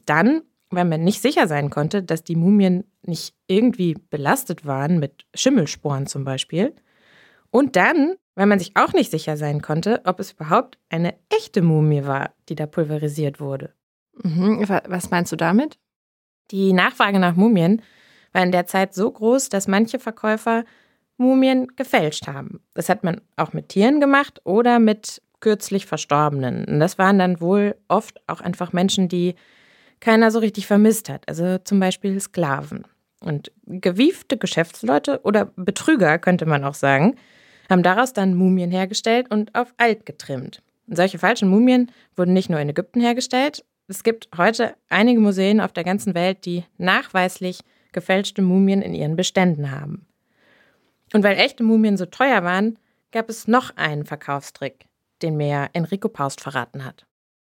Dann, 0.05 0.43
weil 0.73 0.85
man 0.85 1.05
nicht 1.05 1.23
sicher 1.23 1.47
sein 1.47 1.71
konnte, 1.71 2.03
dass 2.03 2.25
die 2.25 2.37
Mumien 2.37 2.85
nicht 3.03 3.35
irgendwie 3.47 3.95
belastet 4.11 4.67
waren 4.67 4.99
mit 4.99 5.27
Schimmelsporen 5.35 6.07
zum 6.07 6.25
Beispiel. 6.25 6.75
Und 7.51 7.77
dann, 7.77 8.15
weil 8.35 8.47
man 8.47 8.59
sich 8.59 8.77
auch 8.77 8.93
nicht 8.93 9.11
sicher 9.11 9.37
sein 9.37 9.61
konnte, 9.61 10.01
ob 10.05 10.19
es 10.19 10.33
überhaupt 10.33 10.79
eine 10.89 11.15
echte 11.29 11.63
Mumie 11.63 12.05
war, 12.05 12.31
die 12.49 12.55
da 12.55 12.67
pulverisiert 12.67 13.41
wurde. 13.41 13.75
Mhm. 14.23 14.67
Was 14.69 15.11
meinst 15.11 15.31
du 15.33 15.37
damit? 15.37 15.79
Die 16.51 16.73
Nachfrage 16.73 17.19
nach 17.19 17.37
Mumien 17.37 17.83
war 18.33 18.43
in 18.43 18.53
der 18.53 18.67
Zeit 18.67 18.95
so 18.95 19.11
groß, 19.11 19.51
dass 19.51 19.69
manche 19.69 19.99
Verkäufer 19.99 20.65
Mumien 21.19 21.69
gefälscht 21.77 22.27
haben. 22.27 22.63
Das 22.75 22.89
hat 22.89 23.05
man 23.05 23.21
auch 23.37 23.53
mit 23.53 23.69
Tieren 23.69 24.01
gemacht 24.01 24.41
oder 24.45 24.79
mit 24.79 25.23
kürzlich 25.41 25.87
Verstorbenen. 25.87 26.65
Und 26.65 26.81
das 26.81 26.99
waren 26.99 27.19
dann 27.19 27.41
wohl 27.41 27.77
oft 27.89 28.21
auch 28.29 28.41
einfach 28.41 28.73
Menschen, 28.73 29.09
die 29.09 29.35
keiner 30.03 30.33
so 30.33 30.41
richtig 30.41 30.67
vermisst 30.67 31.09
hat, 31.09 31.27
also 31.29 31.59
zum 31.59 31.79
Beispiel 31.81 32.21
Sklaven. 32.21 32.85
Und 33.21 33.53
gewiefte 33.67 34.37
Geschäftsleute 34.37 35.21
oder 35.23 35.53
Betrüger, 35.57 36.19
könnte 36.19 36.45
man 36.45 36.65
auch 36.65 36.75
sagen, 36.75 37.15
haben 37.71 37.85
daraus 37.85 38.13
dann 38.13 38.35
Mumien 38.35 38.73
hergestellt 38.73 39.31
und 39.31 39.55
auf 39.55 39.73
alt 39.77 40.05
getrimmt. 40.05 40.61
Und 40.89 40.97
solche 40.97 41.21
falschen 41.21 41.49
Mumien 41.49 41.93
wurden 42.17 42.33
nicht 42.33 42.51
nur 42.51 42.59
in 42.59 42.69
Ägypten 42.69 43.01
hergestellt. 43.01 43.65
Es 43.87 44.03
gibt 44.03 44.29
heute 44.37 44.75
einige 44.89 45.21
Museen 45.21 45.61
auf 45.61 45.73
der 45.73 45.85
ganzen 45.85 46.15
Welt, 46.17 46.45
die 46.45 46.65
nachweislich 46.79 47.61
gefälschte 47.93 48.43
Mumien 48.43 48.83
in 48.83 48.95
ihren 48.95 49.15
Beständen 49.15 49.71
haben. 49.71 50.07
Und 51.15 51.23
weil 51.23 51.39
echte 51.39 51.63
Mumien 51.63 51.97
so 51.97 52.07
teuer 52.07 52.43
waren, 52.43 52.77
gab 53.13 53.29
es 53.29 53.47
noch 53.47 53.77
einen 53.77 54.05
Verkaufstrick, 54.05 54.87
den 55.23 55.37
mir 55.37 55.69
Enrico 55.75 56.09
Paust 56.09 56.41
verraten 56.41 56.85
hat. 56.85 57.07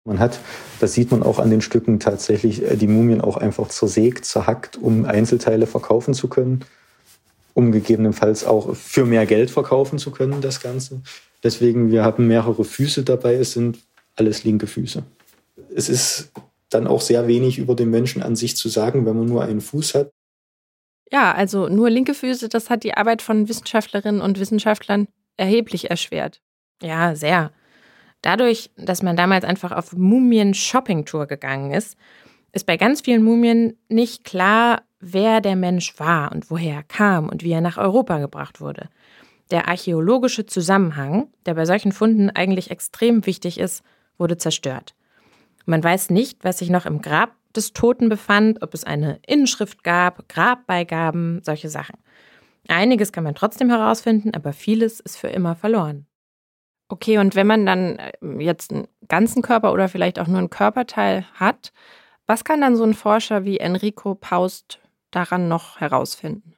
Man 0.07 0.19
hat, 0.19 0.39
das 0.81 0.93
sieht 0.93 1.11
man 1.11 1.23
auch 1.23 1.39
an 1.39 1.49
den 1.49 1.63
Stücken, 1.63 1.99
tatsächlich 1.99 2.63
äh, 2.63 2.77
die 2.77 2.89
Mumien 2.89 3.23
auch 3.23 3.39
einfach 3.39 3.69
zersägt, 3.69 4.27
zerhackt, 4.27 4.77
um 4.77 5.07
Einzelteile 5.07 5.67
verkaufen 5.67 6.13
zu 6.13 6.29
können, 6.29 6.65
um 7.55 7.73
gegebenenfalls 7.73 8.45
auch 8.45 8.77
für 8.77 9.07
mehr 9.07 9.25
Geld 9.25 9.51
verkaufen 9.51 9.99
zu 9.99 10.11
können, 10.11 10.43
das 10.43 10.61
Ganze. 10.61 11.01
Deswegen, 11.43 11.91
wir 11.91 12.05
haben 12.05 12.27
mehrere 12.27 12.65
Füße 12.65 13.03
dabei, 13.03 13.35
es 13.37 13.53
sind 13.53 13.79
alles 14.17 14.45
linke 14.45 14.67
Füße. 14.67 15.03
Es 15.75 15.89
ist 15.89 16.33
dann 16.69 16.87
auch 16.87 17.01
sehr 17.01 17.27
wenig 17.27 17.59
über 17.59 17.75
den 17.75 17.91
Menschen 17.91 18.23
an 18.23 18.37
sich 18.37 18.57
zu 18.57 18.69
sagen, 18.69 19.07
wenn 19.07 19.17
man 19.17 19.27
nur 19.27 19.43
einen 19.43 19.61
Fuß 19.61 19.95
hat. 19.95 20.11
Ja, 21.11 21.33
also 21.33 21.69
nur 21.69 21.89
linke 21.89 22.13
Füße, 22.13 22.49
das 22.49 22.69
hat 22.69 22.83
die 22.83 22.95
Arbeit 22.95 23.23
von 23.23 23.49
Wissenschaftlerinnen 23.49 24.21
und 24.21 24.39
Wissenschaftlern 24.39 25.07
erheblich 25.37 25.91
erschwert. 25.91 26.41
Ja, 26.83 27.15
sehr. 27.15 27.53
Dadurch, 28.25 28.71
dass 28.79 29.03
man 29.03 29.17
damals 29.17 29.45
einfach 29.45 29.71
auf 29.71 29.93
Mumien-Shopping-Tour 29.93 31.27
gegangen 31.27 31.73
ist, 31.73 31.99
ist 32.53 32.65
bei 32.65 32.79
ganz 32.79 33.03
vielen 33.03 33.23
Mumien 33.23 33.77
nicht 33.91 34.25
klar, 34.25 34.81
wer 34.99 35.43
der 35.43 35.57
Mensch 35.57 35.99
war 35.99 36.33
und 36.33 36.51
woher 36.51 36.77
er 36.77 36.83
kam 36.85 37.29
und 37.29 37.43
wie 37.43 37.53
er 37.53 37.61
nach 37.61 37.77
Europa 37.77 38.19
gebracht 38.21 38.63
wurde. 38.63 38.89
Der 39.51 39.69
archäologische 39.69 40.47
Zusammenhang, 40.47 41.29
der 41.45 41.53
bei 41.53 41.67
solchen 41.67 41.93
Funden 41.93 42.31
eigentlich 42.31 42.71
extrem 42.71 43.27
wichtig 43.27 43.61
ist, 43.61 43.83
wurde 44.17 44.39
zerstört. 44.39 44.95
Man 45.67 45.85
weiß 45.85 46.09
nicht, 46.09 46.45
was 46.45 46.61
sich 46.61 46.71
noch 46.71 46.87
im 46.87 47.03
Grab 47.03 47.33
des 47.55 47.75
Toten 47.75 48.09
befand, 48.09 48.63
ob 48.63 48.73
es 48.73 48.85
eine 48.85 49.19
Inschrift 49.27 49.85
gab, 49.85 50.31
Grabbeigaben, 50.31 51.43
solche 51.43 51.69
Sachen. 51.69 51.99
Einiges 52.69 53.13
kann 53.13 53.25
man 53.25 53.35
trotzdem 53.35 53.69
herausfinden, 53.69 54.33
aber 54.33 54.55
vieles 54.55 54.99
ist 55.01 55.19
für 55.19 55.29
immer 55.29 55.57
verloren. 55.57 56.07
Okay, 56.89 57.19
und 57.19 57.35
wenn 57.35 57.47
man 57.47 57.67
dann 57.67 57.97
äh, 57.97 58.13
jetzt 58.39 58.73
einen 58.73 58.89
ganzen 59.09 59.43
Körper 59.43 59.73
oder 59.73 59.89
vielleicht 59.89 60.19
auch 60.19 60.27
nur 60.27 60.39
einen 60.39 60.51
Körperteil 60.51 61.25
hat, 61.35 61.73
was 62.27 62.45
kann 62.45 62.61
dann 62.61 62.77
so 62.77 62.85
ein 62.85 62.95
Forscher 62.95 63.45
wie 63.45 63.59
Enrico 63.59 64.15
Paust 64.15 64.81
daran 65.11 65.49
noch 65.49 65.81
herausfinden? 65.81 66.55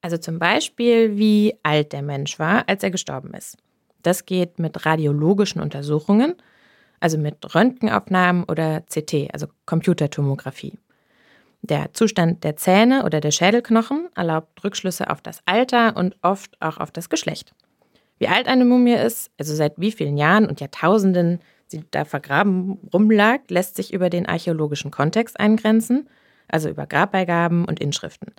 Also 0.00 0.16
zum 0.16 0.38
Beispiel, 0.38 1.16
wie 1.16 1.54
alt 1.62 1.92
der 1.92 2.02
Mensch 2.02 2.38
war, 2.38 2.68
als 2.68 2.82
er 2.82 2.90
gestorben 2.90 3.34
ist. 3.34 3.56
Das 4.02 4.26
geht 4.26 4.58
mit 4.58 4.86
radiologischen 4.86 5.60
Untersuchungen, 5.60 6.34
also 7.00 7.18
mit 7.18 7.54
Röntgenaufnahmen 7.54 8.44
oder 8.44 8.82
CT, 8.82 9.32
also 9.32 9.48
Computertomographie. 9.66 10.78
Der 11.62 11.92
Zustand 11.92 12.44
der 12.44 12.56
Zähne 12.56 13.04
oder 13.04 13.20
der 13.20 13.32
Schädelknochen 13.32 14.08
erlaubt 14.14 14.62
Rückschlüsse 14.62 15.10
auf 15.10 15.20
das 15.20 15.42
Alter 15.46 15.96
und 15.96 16.16
oft 16.22 16.60
auch 16.62 16.78
auf 16.78 16.92
das 16.92 17.08
Geschlecht. 17.10 17.52
Wie 18.18 18.28
alt 18.28 18.48
eine 18.48 18.64
Mumie 18.64 18.94
ist, 18.94 19.30
also 19.38 19.54
seit 19.54 19.78
wie 19.78 19.92
vielen 19.92 20.16
Jahren 20.16 20.46
und 20.46 20.60
Jahrtausenden 20.60 21.40
sie 21.68 21.84
da 21.90 22.04
vergraben 22.04 22.78
rumlag, 22.92 23.40
lässt 23.48 23.76
sich 23.76 23.92
über 23.92 24.10
den 24.10 24.26
archäologischen 24.26 24.90
Kontext 24.90 25.38
eingrenzen, 25.38 26.08
also 26.48 26.68
über 26.68 26.86
Grabbeigaben 26.86 27.64
und 27.64 27.80
Inschriften. 27.80 28.32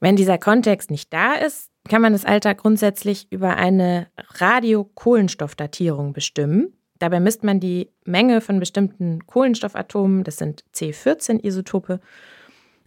Wenn 0.00 0.16
dieser 0.16 0.38
Kontext 0.38 0.90
nicht 0.90 1.12
da 1.12 1.34
ist, 1.34 1.70
kann 1.88 2.02
man 2.02 2.12
das 2.12 2.24
Alter 2.24 2.54
grundsätzlich 2.54 3.30
über 3.30 3.56
eine 3.56 4.06
Radiokohlenstoffdatierung 4.16 6.12
bestimmen. 6.12 6.72
Dabei 6.98 7.20
misst 7.20 7.44
man 7.44 7.60
die 7.60 7.90
Menge 8.04 8.40
von 8.40 8.60
bestimmten 8.60 9.26
Kohlenstoffatomen, 9.26 10.24
das 10.24 10.36
sind 10.36 10.64
C14-Isotope, 10.74 12.00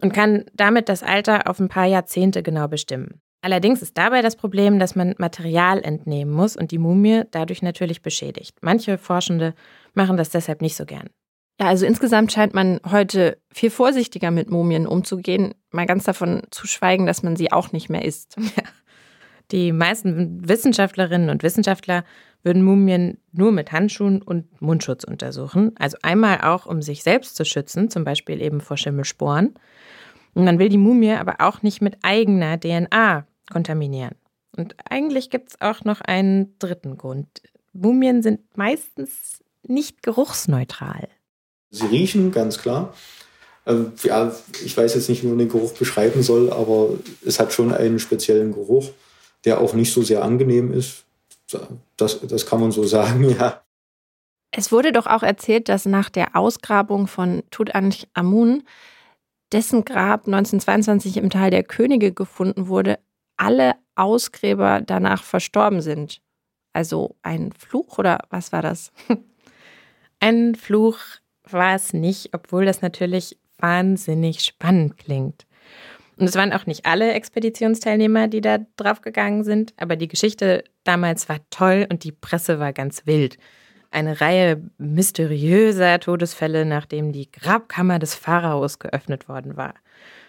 und 0.01 0.13
kann 0.13 0.45
damit 0.53 0.89
das 0.89 1.03
Alter 1.03 1.47
auf 1.47 1.59
ein 1.59 1.69
paar 1.69 1.85
Jahrzehnte 1.85 2.43
genau 2.43 2.67
bestimmen. 2.67 3.21
Allerdings 3.43 3.81
ist 3.81 3.97
dabei 3.97 4.21
das 4.21 4.37
Problem, 4.37 4.79
dass 4.79 4.95
man 4.95 5.15
Material 5.17 5.83
entnehmen 5.83 6.31
muss 6.31 6.55
und 6.55 6.71
die 6.71 6.77
Mumie 6.77 7.23
dadurch 7.31 7.61
natürlich 7.61 8.01
beschädigt. 8.01 8.55
Manche 8.61 8.97
Forschende 8.97 9.53
machen 9.93 10.15
das 10.15 10.29
deshalb 10.29 10.61
nicht 10.61 10.77
so 10.77 10.85
gern. 10.85 11.09
Ja, 11.59 11.67
also 11.67 11.85
insgesamt 11.85 12.31
scheint 12.31 12.53
man 12.53 12.79
heute 12.89 13.37
viel 13.51 13.69
vorsichtiger 13.69 14.31
mit 14.31 14.49
Mumien 14.49 14.87
umzugehen, 14.87 15.55
mal 15.71 15.85
ganz 15.85 16.05
davon 16.05 16.43
zu 16.51 16.67
schweigen, 16.67 17.05
dass 17.05 17.21
man 17.21 17.35
sie 17.35 17.51
auch 17.51 17.73
nicht 17.73 17.89
mehr 17.89 18.05
isst. 18.05 18.37
Ja. 18.55 18.63
Die 19.51 19.73
meisten 19.73 20.47
Wissenschaftlerinnen 20.47 21.29
und 21.29 21.43
Wissenschaftler 21.43 22.05
würden 22.43 22.63
Mumien 22.63 23.17
nur 23.33 23.51
mit 23.51 23.73
Handschuhen 23.73 24.21
und 24.21 24.61
Mundschutz 24.61 25.03
untersuchen. 25.03 25.73
Also 25.77 25.97
einmal 26.01 26.41
auch, 26.41 26.65
um 26.65 26.81
sich 26.81 27.03
selbst 27.03 27.35
zu 27.35 27.43
schützen, 27.43 27.89
zum 27.89 28.05
Beispiel 28.05 28.41
eben 28.41 28.61
vor 28.61 28.77
Schimmelsporen. 28.77 29.53
Und 30.33 30.45
man 30.45 30.59
will 30.59 30.69
die 30.69 30.77
Mumie 30.77 31.11
aber 31.11 31.35
auch 31.39 31.61
nicht 31.61 31.81
mit 31.81 31.97
eigener 32.03 32.57
DNA 32.57 33.27
kontaminieren. 33.51 34.15
Und 34.55 34.75
eigentlich 34.89 35.29
gibt 35.29 35.51
es 35.51 35.61
auch 35.61 35.83
noch 35.83 36.01
einen 36.01 36.57
dritten 36.59 36.97
Grund. 36.97 37.41
Mumien 37.73 38.21
sind 38.21 38.41
meistens 38.55 39.43
nicht 39.63 40.03
geruchsneutral. 40.03 41.07
Sie 41.71 41.87
riechen, 41.87 42.31
ganz 42.31 42.59
klar. 42.59 42.93
Ähm, 43.65 43.93
ja, 44.03 44.31
ich 44.63 44.77
weiß 44.77 44.93
jetzt 44.93 45.09
nicht, 45.09 45.23
wie 45.23 45.27
man 45.27 45.37
den 45.37 45.49
Geruch 45.49 45.73
beschreiben 45.73 46.21
soll, 46.21 46.51
aber 46.51 46.89
es 47.25 47.39
hat 47.39 47.53
schon 47.53 47.73
einen 47.73 47.99
speziellen 47.99 48.53
Geruch, 48.53 48.89
der 49.45 49.59
auch 49.59 49.73
nicht 49.73 49.91
so 49.91 50.03
sehr 50.03 50.23
angenehm 50.23 50.71
ist. 50.71 51.05
Das, 51.97 52.19
das 52.21 52.45
kann 52.45 52.59
man 52.59 52.71
so 52.71 52.83
sagen, 52.87 53.29
ja. 53.29 53.61
Es 54.51 54.71
wurde 54.71 54.91
doch 54.91 55.07
auch 55.07 55.23
erzählt, 55.23 55.67
dass 55.67 55.85
nach 55.85 56.09
der 56.09 56.35
Ausgrabung 56.35 57.07
von 57.07 57.41
Tutanchamun, 57.49 58.63
dessen 59.51 59.83
Grab 59.83 60.27
1922 60.27 61.17
im 61.17 61.29
Tal 61.31 61.49
der 61.49 61.63
Könige 61.63 62.11
gefunden 62.11 62.67
wurde, 62.67 62.99
alle 63.43 63.75
Ausgräber 63.95 64.81
danach 64.81 65.23
verstorben 65.23 65.81
sind. 65.81 66.21
Also 66.71 67.17
ein 67.21 67.51
Fluch 67.51 67.97
oder 67.97 68.19
was 68.29 68.51
war 68.51 68.61
das? 68.61 68.91
ein 70.19 70.55
Fluch 70.55 70.97
war 71.43 71.75
es 71.75 71.93
nicht, 71.93 72.33
obwohl 72.33 72.65
das 72.65 72.81
natürlich 72.81 73.37
wahnsinnig 73.59 74.39
spannend 74.39 74.97
klingt. 74.97 75.45
Und 76.17 76.27
es 76.27 76.35
waren 76.35 76.53
auch 76.53 76.65
nicht 76.65 76.85
alle 76.85 77.11
Expeditionsteilnehmer, 77.13 78.27
die 78.27 78.41
da 78.41 78.59
draufgegangen 78.77 79.43
sind, 79.43 79.73
aber 79.77 79.95
die 79.95 80.07
Geschichte 80.07 80.63
damals 80.83 81.27
war 81.27 81.39
toll 81.49 81.87
und 81.91 82.03
die 82.03 82.11
Presse 82.11 82.59
war 82.59 82.71
ganz 82.71 83.05
wild. 83.05 83.37
Eine 83.91 84.21
Reihe 84.21 84.63
mysteriöser 84.77 85.99
Todesfälle, 85.99 86.65
nachdem 86.65 87.11
die 87.11 87.31
Grabkammer 87.31 87.99
des 87.99 88.15
Pharaos 88.15 88.79
geöffnet 88.79 89.27
worden 89.27 89.57
war. 89.57 89.73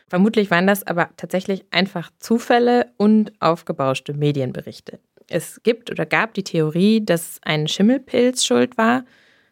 Vermutlich 0.09 0.51
waren 0.51 0.67
das 0.67 0.87
aber 0.87 1.11
tatsächlich 1.17 1.65
einfach 1.71 2.11
Zufälle 2.19 2.93
und 2.97 3.33
aufgebauschte 3.41 4.15
Medienberichte. 4.15 5.01
Es 5.29 5.63
gibt 5.63 5.91
oder 5.91 6.05
gab 6.05 6.35
die 6.35 6.45
Theorie, 6.45 7.05
dass 7.05 7.41
ein 7.43 7.67
Schimmelpilz 7.67 8.45
schuld 8.45 8.77
war, 8.77 9.05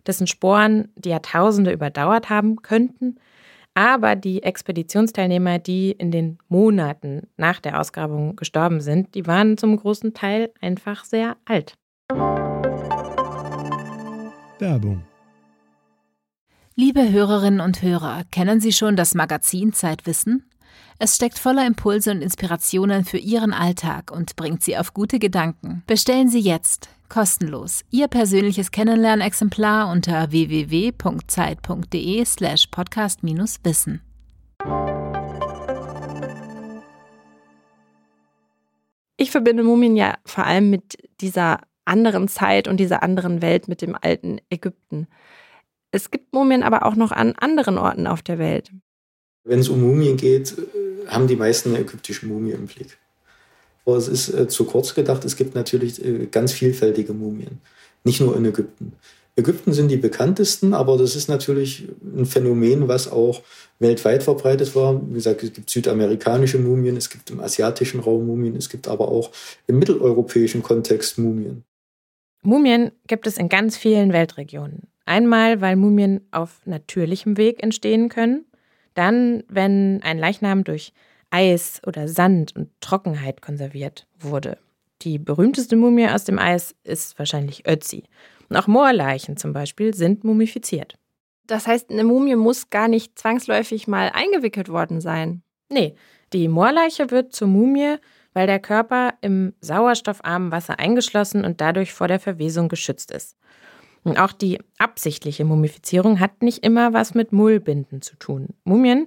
dessen 0.06 0.26
Sporen 0.26 0.88
die 0.96 1.10
Jahrtausende 1.10 1.72
überdauert 1.72 2.28
haben 2.28 2.56
könnten. 2.62 3.16
Aber 3.74 4.16
die 4.16 4.42
Expeditionsteilnehmer, 4.42 5.58
die 5.58 5.92
in 5.92 6.10
den 6.10 6.38
Monaten 6.48 7.28
nach 7.38 7.58
der 7.60 7.80
Ausgrabung 7.80 8.36
gestorben 8.36 8.82
sind, 8.82 9.14
die 9.14 9.26
waren 9.26 9.56
zum 9.56 9.78
großen 9.78 10.12
Teil 10.12 10.50
einfach 10.60 11.04
sehr 11.06 11.36
alt. 11.46 11.74
Werbung. 14.58 15.02
Liebe 16.74 17.12
Hörerinnen 17.12 17.60
und 17.60 17.82
Hörer, 17.82 18.22
kennen 18.30 18.58
Sie 18.58 18.72
schon 18.72 18.96
das 18.96 19.14
Magazin 19.14 19.74
Zeitwissen? 19.74 20.48
Es 20.98 21.16
steckt 21.16 21.38
voller 21.38 21.66
Impulse 21.66 22.12
und 22.12 22.22
Inspirationen 22.22 23.04
für 23.04 23.18
Ihren 23.18 23.52
Alltag 23.52 24.10
und 24.10 24.36
bringt 24.36 24.62
Sie 24.62 24.78
auf 24.78 24.94
gute 24.94 25.18
Gedanken. 25.18 25.82
Bestellen 25.86 26.30
Sie 26.30 26.40
jetzt 26.40 26.88
kostenlos 27.10 27.84
Ihr 27.90 28.08
persönliches 28.08 28.70
Kennenlernexemplar 28.70 29.92
unter 29.92 30.30
www.zeit.de/slash 30.30 32.68
podcast-wissen. 32.68 34.00
Ich 39.18 39.30
verbinde 39.30 39.62
Mumien 39.62 39.94
ja 39.94 40.14
vor 40.24 40.46
allem 40.46 40.70
mit 40.70 40.96
dieser 41.20 41.60
anderen 41.84 42.28
Zeit 42.28 42.66
und 42.66 42.78
dieser 42.78 43.02
anderen 43.02 43.42
Welt, 43.42 43.68
mit 43.68 43.82
dem 43.82 43.94
alten 44.00 44.38
Ägypten. 44.48 45.06
Es 45.92 46.10
gibt 46.10 46.32
Mumien 46.32 46.62
aber 46.62 46.86
auch 46.86 46.96
noch 46.96 47.12
an 47.12 47.34
anderen 47.38 47.78
Orten 47.78 48.06
auf 48.06 48.22
der 48.22 48.38
Welt. 48.38 48.70
Wenn 49.44 49.58
es 49.58 49.68
um 49.68 49.80
Mumien 49.80 50.16
geht, 50.16 50.56
äh, 50.58 51.06
haben 51.06 51.26
die 51.26 51.36
meisten 51.36 51.70
eine 51.70 51.80
ägyptische 51.80 52.26
Mumie 52.26 52.52
im 52.52 52.66
Blick. 52.66 52.98
Aber 53.84 53.96
es 53.96 54.08
ist 54.08 54.32
äh, 54.32 54.48
zu 54.48 54.64
kurz 54.64 54.94
gedacht, 54.94 55.24
es 55.24 55.36
gibt 55.36 55.54
natürlich 55.54 56.02
äh, 56.04 56.26
ganz 56.26 56.52
vielfältige 56.52 57.12
Mumien. 57.12 57.60
Nicht 58.04 58.20
nur 58.20 58.36
in 58.36 58.44
Ägypten. 58.44 58.94
Ägypten 59.36 59.72
sind 59.72 59.88
die 59.88 59.96
bekanntesten, 59.96 60.74
aber 60.74 60.96
das 60.96 61.16
ist 61.16 61.28
natürlich 61.28 61.88
ein 62.02 62.26
Phänomen, 62.26 62.88
was 62.88 63.10
auch 63.10 63.42
weltweit 63.78 64.22
verbreitet 64.22 64.74
war. 64.74 65.00
Wie 65.08 65.14
gesagt, 65.14 65.42
es 65.42 65.52
gibt 65.52 65.70
südamerikanische 65.70 66.58
Mumien, 66.58 66.96
es 66.96 67.08
gibt 67.08 67.30
im 67.30 67.40
asiatischen 67.40 68.00
Raum 68.00 68.26
Mumien, 68.26 68.56
es 68.56 68.68
gibt 68.68 68.88
aber 68.88 69.08
auch 69.08 69.30
im 69.66 69.78
mitteleuropäischen 69.78 70.62
Kontext 70.62 71.18
Mumien. 71.18 71.64
Mumien 72.42 72.92
gibt 73.06 73.26
es 73.26 73.38
in 73.38 73.48
ganz 73.48 73.76
vielen 73.76 74.12
Weltregionen. 74.12 74.91
Einmal, 75.04 75.60
weil 75.60 75.76
Mumien 75.76 76.26
auf 76.30 76.60
natürlichem 76.64 77.36
Weg 77.36 77.62
entstehen 77.62 78.08
können, 78.08 78.44
dann, 78.94 79.42
wenn 79.48 80.00
ein 80.02 80.18
Leichnam 80.18 80.64
durch 80.64 80.92
Eis 81.30 81.80
oder 81.86 82.08
Sand 82.08 82.54
und 82.54 82.68
Trockenheit 82.80 83.40
konserviert 83.40 84.06
wurde. 84.18 84.58
Die 85.02 85.18
berühmteste 85.18 85.76
Mumie 85.76 86.08
aus 86.08 86.24
dem 86.24 86.38
Eis 86.38 86.74
ist 86.84 87.18
wahrscheinlich 87.18 87.66
Ötzi. 87.66 88.04
Und 88.48 88.56
auch 88.56 88.66
Moorleichen 88.66 89.36
zum 89.36 89.52
Beispiel 89.52 89.94
sind 89.94 90.24
mumifiziert. 90.24 90.98
Das 91.46 91.66
heißt, 91.66 91.90
eine 91.90 92.04
Mumie 92.04 92.36
muss 92.36 92.70
gar 92.70 92.86
nicht 92.86 93.18
zwangsläufig 93.18 93.88
mal 93.88 94.10
eingewickelt 94.14 94.68
worden 94.68 95.00
sein. 95.00 95.42
Nee, 95.70 95.96
die 96.32 96.48
Moorleiche 96.48 97.10
wird 97.10 97.34
zur 97.34 97.48
Mumie, 97.48 97.96
weil 98.32 98.46
der 98.46 98.60
Körper 98.60 99.14
im 99.22 99.54
sauerstoffarmen 99.60 100.52
Wasser 100.52 100.78
eingeschlossen 100.78 101.44
und 101.44 101.60
dadurch 101.60 101.92
vor 101.92 102.08
der 102.08 102.20
Verwesung 102.20 102.68
geschützt 102.68 103.10
ist. 103.10 103.36
Und 104.04 104.18
auch 104.18 104.32
die 104.32 104.58
absichtliche 104.78 105.44
Mumifizierung 105.44 106.18
hat 106.18 106.42
nicht 106.42 106.64
immer 106.64 106.92
was 106.92 107.14
mit 107.14 107.32
Mullbinden 107.32 108.02
zu 108.02 108.16
tun. 108.16 108.48
Mumien 108.64 109.06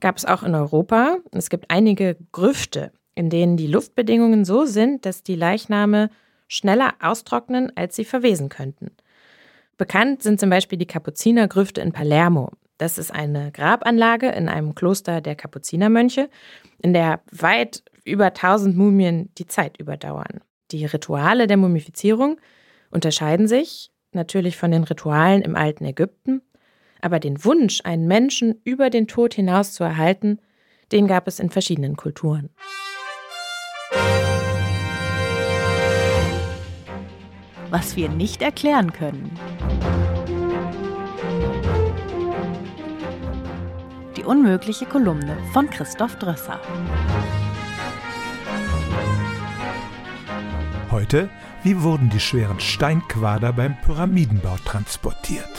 gab 0.00 0.16
es 0.16 0.24
auch 0.24 0.42
in 0.42 0.54
Europa. 0.54 1.18
Es 1.32 1.50
gibt 1.50 1.70
einige 1.70 2.16
Grüfte, 2.32 2.92
in 3.14 3.28
denen 3.28 3.56
die 3.56 3.66
Luftbedingungen 3.66 4.44
so 4.44 4.64
sind, 4.64 5.04
dass 5.04 5.22
die 5.22 5.34
Leichname 5.34 6.10
schneller 6.48 6.94
austrocknen, 7.00 7.72
als 7.74 7.96
sie 7.96 8.04
verwesen 8.04 8.48
könnten. 8.48 8.92
Bekannt 9.78 10.22
sind 10.22 10.38
zum 10.38 10.48
Beispiel 10.48 10.78
die 10.78 10.86
Kapuzinergrüfte 10.86 11.80
in 11.80 11.92
Palermo. 11.92 12.50
Das 12.78 12.98
ist 12.98 13.10
eine 13.10 13.50
Grabanlage 13.52 14.28
in 14.28 14.48
einem 14.48 14.74
Kloster 14.74 15.20
der 15.20 15.34
Kapuzinermönche, 15.34 16.28
in 16.78 16.92
der 16.92 17.20
weit 17.32 17.82
über 18.04 18.26
1000 18.26 18.76
Mumien 18.76 19.30
die 19.38 19.46
Zeit 19.46 19.78
überdauern. 19.78 20.40
Die 20.70 20.84
Rituale 20.84 21.46
der 21.46 21.56
Mumifizierung 21.56 22.38
unterscheiden 22.90 23.48
sich 23.48 23.90
natürlich 24.16 24.56
von 24.56 24.72
den 24.72 24.82
Ritualen 24.82 25.42
im 25.42 25.54
alten 25.54 25.84
Ägypten, 25.84 26.42
aber 27.00 27.20
den 27.20 27.44
Wunsch, 27.44 27.80
einen 27.84 28.08
Menschen 28.08 28.60
über 28.64 28.90
den 28.90 29.06
Tod 29.06 29.34
hinaus 29.34 29.72
zu 29.72 29.84
erhalten, 29.84 30.40
den 30.90 31.06
gab 31.06 31.28
es 31.28 31.38
in 31.38 31.50
verschiedenen 31.50 31.96
Kulturen. 31.96 32.50
Was 37.70 37.96
wir 37.96 38.08
nicht 38.08 38.42
erklären 38.42 38.92
können. 38.92 39.30
Die 44.16 44.24
unmögliche 44.24 44.86
Kolumne 44.86 45.36
von 45.52 45.68
Christoph 45.70 46.16
Drösser. 46.16 46.60
Heute 50.90 51.28
wie 51.66 51.82
wurden 51.82 52.10
die 52.10 52.20
schweren 52.20 52.60
Steinquader 52.60 53.52
beim 53.52 53.74
Pyramidenbau 53.80 54.56
transportiert? 54.64 55.50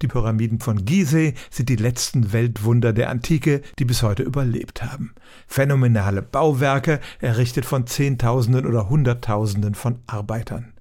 Die 0.00 0.08
Pyramiden 0.08 0.58
von 0.58 0.86
Gizeh 0.86 1.34
sind 1.50 1.68
die 1.68 1.76
letzten 1.76 2.32
Weltwunder 2.32 2.94
der 2.94 3.10
Antike, 3.10 3.60
die 3.78 3.84
bis 3.84 4.02
heute 4.02 4.22
überlebt 4.22 4.82
haben. 4.82 5.14
Phänomenale 5.46 6.22
Bauwerke, 6.22 7.00
errichtet 7.20 7.66
von 7.66 7.86
Zehntausenden 7.86 8.64
oder 8.64 8.88
Hunderttausenden 8.88 9.74
von 9.74 9.98
Arbeitern. 10.06 10.72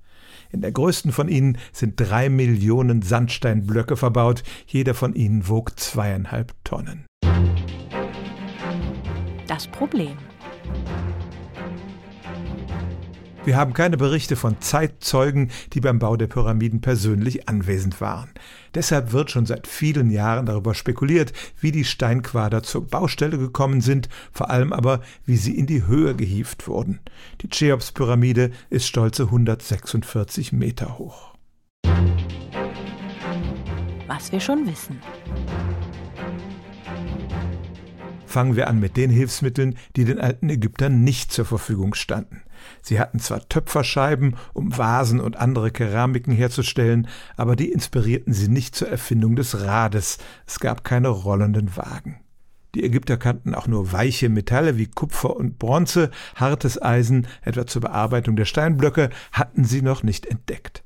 In 0.49 0.61
der 0.61 0.71
größten 0.71 1.11
von 1.11 1.27
ihnen 1.27 1.57
sind 1.73 1.95
drei 1.97 2.29
Millionen 2.29 3.01
Sandsteinblöcke 3.01 3.97
verbaut, 3.97 4.43
jeder 4.65 4.93
von 4.93 5.13
ihnen 5.13 5.49
wog 5.49 5.77
zweieinhalb 5.77 6.53
Tonnen 6.63 7.05
das 9.47 9.67
Problem. 9.67 10.17
Wir 13.45 13.57
haben 13.57 13.73
keine 13.73 13.95
Berichte 13.95 14.35
von 14.35 14.59
Zeitzeugen, 14.59 15.51
die 15.73 15.79
beim 15.79 15.99
Bau 15.99 16.17
der 16.17 16.25
Pyramiden 16.25 16.81
persönlich 16.81 17.47
anwesend 17.47 18.01
waren. 18.01 18.31
Deshalb 18.73 19.11
wird 19.11 19.29
schon 19.29 19.45
seit 19.45 19.67
vielen 19.67 20.09
Jahren 20.09 20.47
darüber 20.47 20.73
spekuliert, 20.73 21.31
wie 21.59 21.71
die 21.71 21.85
Steinquader 21.85 22.63
zur 22.63 22.87
Baustelle 22.87 23.37
gekommen 23.37 23.81
sind, 23.81 24.09
vor 24.31 24.49
allem 24.49 24.73
aber, 24.73 25.01
wie 25.25 25.37
sie 25.37 25.55
in 25.55 25.67
die 25.67 25.85
Höhe 25.85 26.15
gehievt 26.15 26.67
wurden. 26.67 27.01
Die 27.41 27.47
Cheops-Pyramide 27.47 28.49
ist 28.71 28.87
stolze 28.87 29.25
146 29.25 30.51
Meter 30.51 30.97
hoch. 30.97 31.35
Was 34.07 34.31
wir 34.31 34.39
schon 34.39 34.65
wissen. 34.65 34.99
Fangen 38.35 38.57
wir 38.57 38.67
an 38.67 38.81
mit 38.81 38.97
den 38.97 39.11
Hilfsmitteln, 39.11 39.77
die 39.95 40.03
den 40.03 40.19
alten 40.19 40.49
Ägyptern 40.49 41.05
nicht 41.05 41.31
zur 41.31 41.45
Verfügung 41.45 41.93
standen. 41.93 42.41
Sie 42.81 42.99
hatten 42.99 43.19
zwar 43.19 43.47
Töpferscheiben, 43.47 44.35
um 44.51 44.77
Vasen 44.77 45.21
und 45.21 45.37
andere 45.37 45.71
Keramiken 45.71 46.33
herzustellen, 46.33 47.07
aber 47.37 47.55
die 47.55 47.71
inspirierten 47.71 48.33
sie 48.33 48.49
nicht 48.49 48.75
zur 48.75 48.89
Erfindung 48.89 49.37
des 49.37 49.61
Rades. 49.61 50.17
Es 50.45 50.59
gab 50.59 50.83
keine 50.83 51.07
rollenden 51.07 51.77
Wagen. 51.77 52.19
Die 52.75 52.83
Ägypter 52.83 53.15
kannten 53.15 53.55
auch 53.55 53.67
nur 53.67 53.93
weiche 53.93 54.27
Metalle 54.27 54.77
wie 54.77 54.87
Kupfer 54.87 55.33
und 55.33 55.57
Bronze, 55.57 56.11
hartes 56.35 56.81
Eisen, 56.81 57.27
etwa 57.41 57.65
zur 57.65 57.83
Bearbeitung 57.83 58.35
der 58.35 58.43
Steinblöcke, 58.43 59.11
hatten 59.31 59.63
sie 59.63 59.81
noch 59.81 60.03
nicht 60.03 60.25
entdeckt 60.25 60.83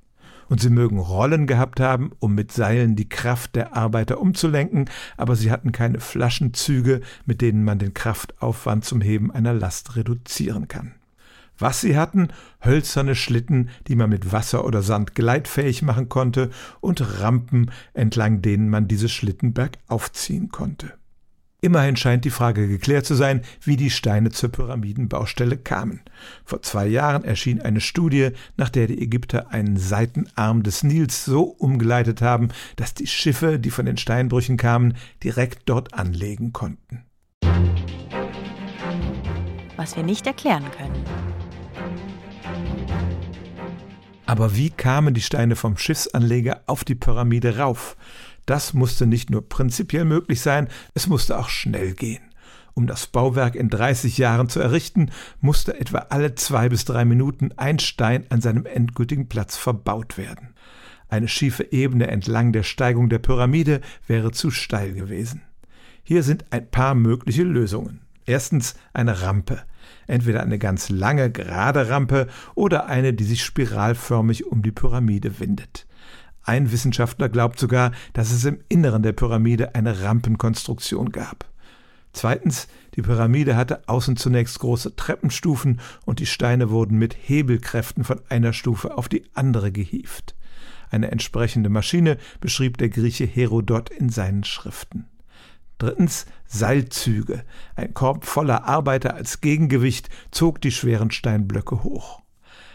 und 0.49 0.59
sie 0.59 0.69
mögen 0.69 0.99
Rollen 0.99 1.47
gehabt 1.47 1.79
haben, 1.79 2.11
um 2.19 2.35
mit 2.35 2.51
Seilen 2.51 2.95
die 2.95 3.07
Kraft 3.07 3.55
der 3.55 3.75
Arbeiter 3.75 4.19
umzulenken, 4.19 4.89
aber 5.15 5.35
sie 5.35 5.51
hatten 5.51 5.71
keine 5.71 5.99
Flaschenzüge, 5.99 7.01
mit 7.25 7.41
denen 7.41 7.63
man 7.63 7.79
den 7.79 7.93
Kraftaufwand 7.93 8.83
zum 8.83 9.01
Heben 9.01 9.31
einer 9.31 9.53
Last 9.53 9.95
reduzieren 9.95 10.67
kann. 10.67 10.95
Was 11.57 11.81
sie 11.81 11.97
hatten, 11.97 12.29
hölzerne 12.63 13.15
Schlitten, 13.15 13.69
die 13.87 13.95
man 13.95 14.09
mit 14.09 14.31
Wasser 14.31 14.65
oder 14.65 14.81
Sand 14.81 15.13
gleitfähig 15.13 15.81
machen 15.81 16.07
konnte, 16.07 16.49
und 16.79 17.19
Rampen, 17.19 17.71
entlang 17.93 18.41
denen 18.41 18.69
man 18.69 18.87
diese 18.87 19.09
Schlitten 19.09 19.53
bergauf 19.53 20.11
ziehen 20.13 20.49
konnte. 20.51 20.98
Immerhin 21.61 21.97
scheint 21.97 22.23
die 22.23 22.29
Frage 22.29 22.69
geklärt 22.69 23.05
zu 23.05 23.15
sein, 23.15 23.41
wie 23.61 23.75
die 23.75 23.89
Steine 23.89 24.31
zur 24.31 24.49
Pyramidenbaustelle 24.49 25.57
kamen. 25.57 25.99
Vor 26.45 26.61
zwei 26.61 26.87
Jahren 26.87 27.25
erschien 27.25 27.61
eine 27.61 27.81
Studie, 27.81 28.29
nach 28.55 28.69
der 28.69 28.87
die 28.87 29.01
Ägypter 29.01 29.51
einen 29.51 29.75
Seitenarm 29.75 30.63
des 30.63 30.83
Nils 30.83 31.25
so 31.25 31.43
umgeleitet 31.43 32.21
haben, 32.21 32.47
dass 32.77 32.93
die 32.93 33.07
Schiffe, 33.07 33.59
die 33.59 33.71
von 33.71 33.85
den 33.85 33.97
Steinbrüchen 33.97 34.55
kamen, 34.55 34.95
direkt 35.21 35.63
dort 35.65 35.93
anlegen 35.93 36.53
konnten. 36.53 37.03
Was 39.75 39.97
wir 39.97 40.03
nicht 40.03 40.27
erklären 40.27 40.65
können. 40.77 41.03
Aber 44.25 44.55
wie 44.55 44.69
kamen 44.69 45.15
die 45.15 45.21
Steine 45.21 45.55
vom 45.55 45.75
Schiffsanleger 45.75 46.61
auf 46.67 46.83
die 46.83 46.93
Pyramide 46.93 47.57
rauf? 47.57 47.97
Das 48.49 48.73
musste 48.73 49.05
nicht 49.05 49.29
nur 49.29 49.47
prinzipiell 49.47 50.05
möglich 50.05 50.41
sein, 50.41 50.69
es 50.95 51.05
musste 51.05 51.37
auch 51.37 51.49
schnell 51.49 51.93
gehen. 51.93 52.23
Um 52.73 52.87
das 52.87 53.05
Bauwerk 53.05 53.53
in 53.53 53.69
30 53.69 54.17
Jahren 54.17 54.49
zu 54.49 54.59
errichten, 54.59 55.11
musste 55.39 55.79
etwa 55.79 56.07
alle 56.09 56.33
zwei 56.33 56.67
bis 56.67 56.83
drei 56.83 57.05
Minuten 57.05 57.51
ein 57.57 57.77
Stein 57.77 58.25
an 58.29 58.41
seinem 58.41 58.65
endgültigen 58.65 59.29
Platz 59.29 59.55
verbaut 59.55 60.17
werden. 60.17 60.55
Eine 61.09 61.27
schiefe 61.27 61.71
Ebene 61.71 62.07
entlang 62.07 62.51
der 62.51 62.63
Steigung 62.63 63.07
der 63.07 63.19
Pyramide 63.19 63.81
wäre 64.07 64.31
zu 64.31 64.49
steil 64.49 64.93
gewesen. 64.93 65.43
Hier 66.01 66.23
sind 66.23 66.45
ein 66.49 66.71
paar 66.71 66.95
mögliche 66.95 67.43
Lösungen. 67.43 68.01
Erstens 68.25 68.73
eine 68.93 69.21
Rampe. 69.21 69.61
Entweder 70.07 70.41
eine 70.41 70.57
ganz 70.57 70.89
lange, 70.89 71.29
gerade 71.29 71.89
Rampe 71.89 72.25
oder 72.55 72.87
eine, 72.87 73.13
die 73.13 73.25
sich 73.25 73.43
spiralförmig 73.43 74.47
um 74.47 74.63
die 74.63 74.71
Pyramide 74.71 75.39
windet. 75.39 75.85
Ein 76.49 76.71
Wissenschaftler 76.71 77.29
glaubt 77.29 77.59
sogar, 77.59 77.91
dass 78.13 78.31
es 78.31 78.43
im 78.43 78.57
Inneren 78.69 79.03
der 79.03 79.13
Pyramide 79.13 79.75
eine 79.75 80.01
Rampenkonstruktion 80.01 81.11
gab. 81.11 81.45
Zweitens, 82.11 82.67
die 82.95 83.03
Pyramide 83.03 83.55
hatte 83.55 83.87
außen 83.87 84.17
zunächst 84.17 84.57
große 84.57 84.95
Treppenstufen 84.95 85.79
und 86.07 86.17
die 86.17 86.25
Steine 86.25 86.71
wurden 86.71 86.97
mit 86.97 87.15
Hebelkräften 87.15 88.03
von 88.03 88.19
einer 88.29 88.51
Stufe 88.51 88.97
auf 88.97 89.07
die 89.07 89.25
andere 89.35 89.71
gehieft. 89.71 90.33
Eine 90.89 91.11
entsprechende 91.11 91.69
Maschine 91.69 92.17
beschrieb 92.41 92.79
der 92.79 92.89
Grieche 92.89 93.25
Herodot 93.25 93.91
in 93.91 94.09
seinen 94.09 94.43
Schriften. 94.43 95.05
Drittens 95.77 96.25
Seilzüge. 96.47 97.43
Ein 97.75 97.93
Korb 97.93 98.25
voller 98.25 98.65
Arbeiter 98.65 99.13
als 99.13 99.41
Gegengewicht 99.41 100.09
zog 100.31 100.61
die 100.61 100.71
schweren 100.71 101.11
Steinblöcke 101.11 101.83
hoch. 101.83 102.23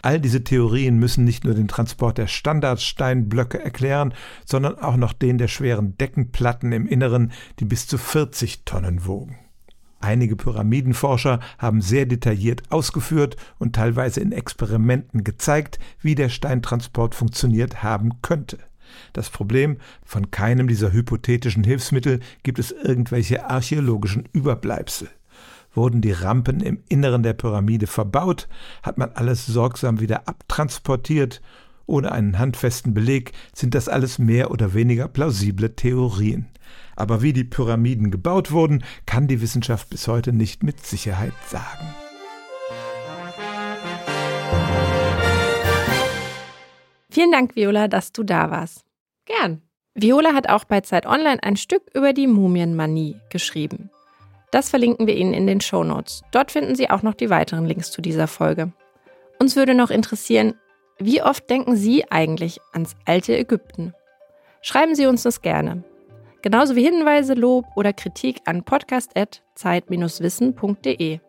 All 0.05 0.19
diese 0.19 0.43
Theorien 0.43 0.99
müssen 0.99 1.23
nicht 1.23 1.45
nur 1.45 1.55
den 1.55 1.67
Transport 1.67 2.19
der 2.19 2.27
Standardsteinblöcke 2.27 3.59
erklären, 3.59 4.13
sondern 4.45 4.77
auch 4.77 4.97
noch 4.97 5.13
den 5.13 5.39
der 5.39 5.47
schweren 5.47 5.97
Deckenplatten 5.97 6.71
im 6.73 6.85
Inneren, 6.85 7.31
die 7.59 7.65
bis 7.65 7.87
zu 7.87 7.97
40 7.97 8.65
Tonnen 8.65 9.07
wogen. 9.07 9.39
Einige 10.01 10.35
Pyramidenforscher 10.35 11.39
haben 11.57 11.81
sehr 11.81 12.05
detailliert 12.05 12.71
ausgeführt 12.71 13.35
und 13.57 13.73
teilweise 13.73 14.19
in 14.19 14.31
Experimenten 14.31 15.23
gezeigt, 15.23 15.79
wie 16.01 16.13
der 16.13 16.29
Steintransport 16.29 17.15
funktioniert 17.15 17.81
haben 17.81 18.21
könnte. 18.21 18.59
Das 19.11 19.31
Problem, 19.31 19.77
von 20.03 20.29
keinem 20.29 20.67
dieser 20.67 20.93
hypothetischen 20.93 21.63
Hilfsmittel 21.63 22.19
gibt 22.43 22.59
es 22.59 22.69
irgendwelche 22.69 23.49
archäologischen 23.49 24.29
Überbleibsel. 24.33 25.09
Wurden 25.75 26.01
die 26.01 26.13
Rampen 26.13 26.61
im 26.61 26.81
Inneren 26.89 27.21
der 27.21 27.33
Pyramide 27.33 27.85
verbaut, 27.85 28.47
hat 28.81 28.97
man 28.97 29.11
alles 29.13 29.45
sorgsam 29.45 29.99
wieder 29.99 30.27
abtransportiert. 30.27 31.41
Ohne 31.85 32.11
einen 32.11 32.39
handfesten 32.39 32.93
Beleg 32.93 33.33
sind 33.53 33.75
das 33.75 33.89
alles 33.89 34.17
mehr 34.17 34.49
oder 34.49 34.73
weniger 34.73 35.07
plausible 35.07 35.75
Theorien. 35.75 36.47
Aber 36.95 37.21
wie 37.21 37.33
die 37.33 37.43
Pyramiden 37.43 38.09
gebaut 38.09 38.51
wurden, 38.51 38.83
kann 39.05 39.27
die 39.27 39.41
Wissenschaft 39.41 39.89
bis 39.89 40.07
heute 40.07 40.33
nicht 40.33 40.63
mit 40.63 40.83
Sicherheit 40.85 41.33
sagen. 41.47 41.93
Vielen 47.09 47.31
Dank, 47.31 47.55
Viola, 47.55 47.87
dass 47.87 48.11
du 48.11 48.23
da 48.23 48.49
warst. 48.49 48.83
Gern. 49.25 49.61
Viola 49.93 50.33
hat 50.33 50.49
auch 50.49 50.65
bei 50.65 50.81
Zeit 50.81 51.05
Online 51.05 51.41
ein 51.43 51.55
Stück 51.55 51.83
über 51.93 52.11
die 52.11 52.27
Mumienmanie 52.27 53.15
geschrieben. 53.29 53.89
Das 54.55 54.69
verlinken 54.69 55.05
wir 55.05 55.15
Ihnen 55.17 55.33
in 55.33 55.47
den 55.47 55.59
Show 55.59 55.83
Notes. 55.83 56.23
Dort 56.31 56.49
finden 56.49 56.75
Sie 56.75 56.89
auch 56.89 57.01
noch 57.01 57.13
die 57.13 57.29
weiteren 57.29 57.65
Links 57.65 57.91
zu 57.91 58.01
dieser 58.01 58.27
Folge. 58.27 58.71
Uns 59.37 59.57
würde 59.57 59.73
noch 59.73 59.89
interessieren, 59.89 60.53
wie 60.97 61.21
oft 61.21 61.49
denken 61.49 61.75
Sie 61.75 62.09
eigentlich 62.09 62.61
ans 62.71 62.95
alte 63.03 63.37
Ägypten? 63.37 63.93
Schreiben 64.61 64.95
Sie 64.95 65.07
uns 65.07 65.23
das 65.23 65.41
gerne. 65.41 65.83
Genauso 66.41 66.77
wie 66.77 66.85
Hinweise, 66.85 67.33
Lob 67.33 67.65
oder 67.75 67.91
Kritik 67.91 68.37
an 68.45 68.63
podcast.zeit-wissen.de. 68.63 71.19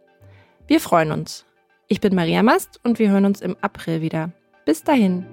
Wir 0.69 0.81
freuen 0.81 1.11
uns. 1.11 1.45
Ich 1.89 2.01
bin 2.01 2.15
Maria 2.15 2.45
Mast 2.45 2.79
und 2.85 3.01
wir 3.01 3.11
hören 3.11 3.25
uns 3.25 3.41
im 3.41 3.57
April 3.61 4.03
wieder. 4.03 4.31
Bis 4.65 4.85
dahin. 4.85 5.27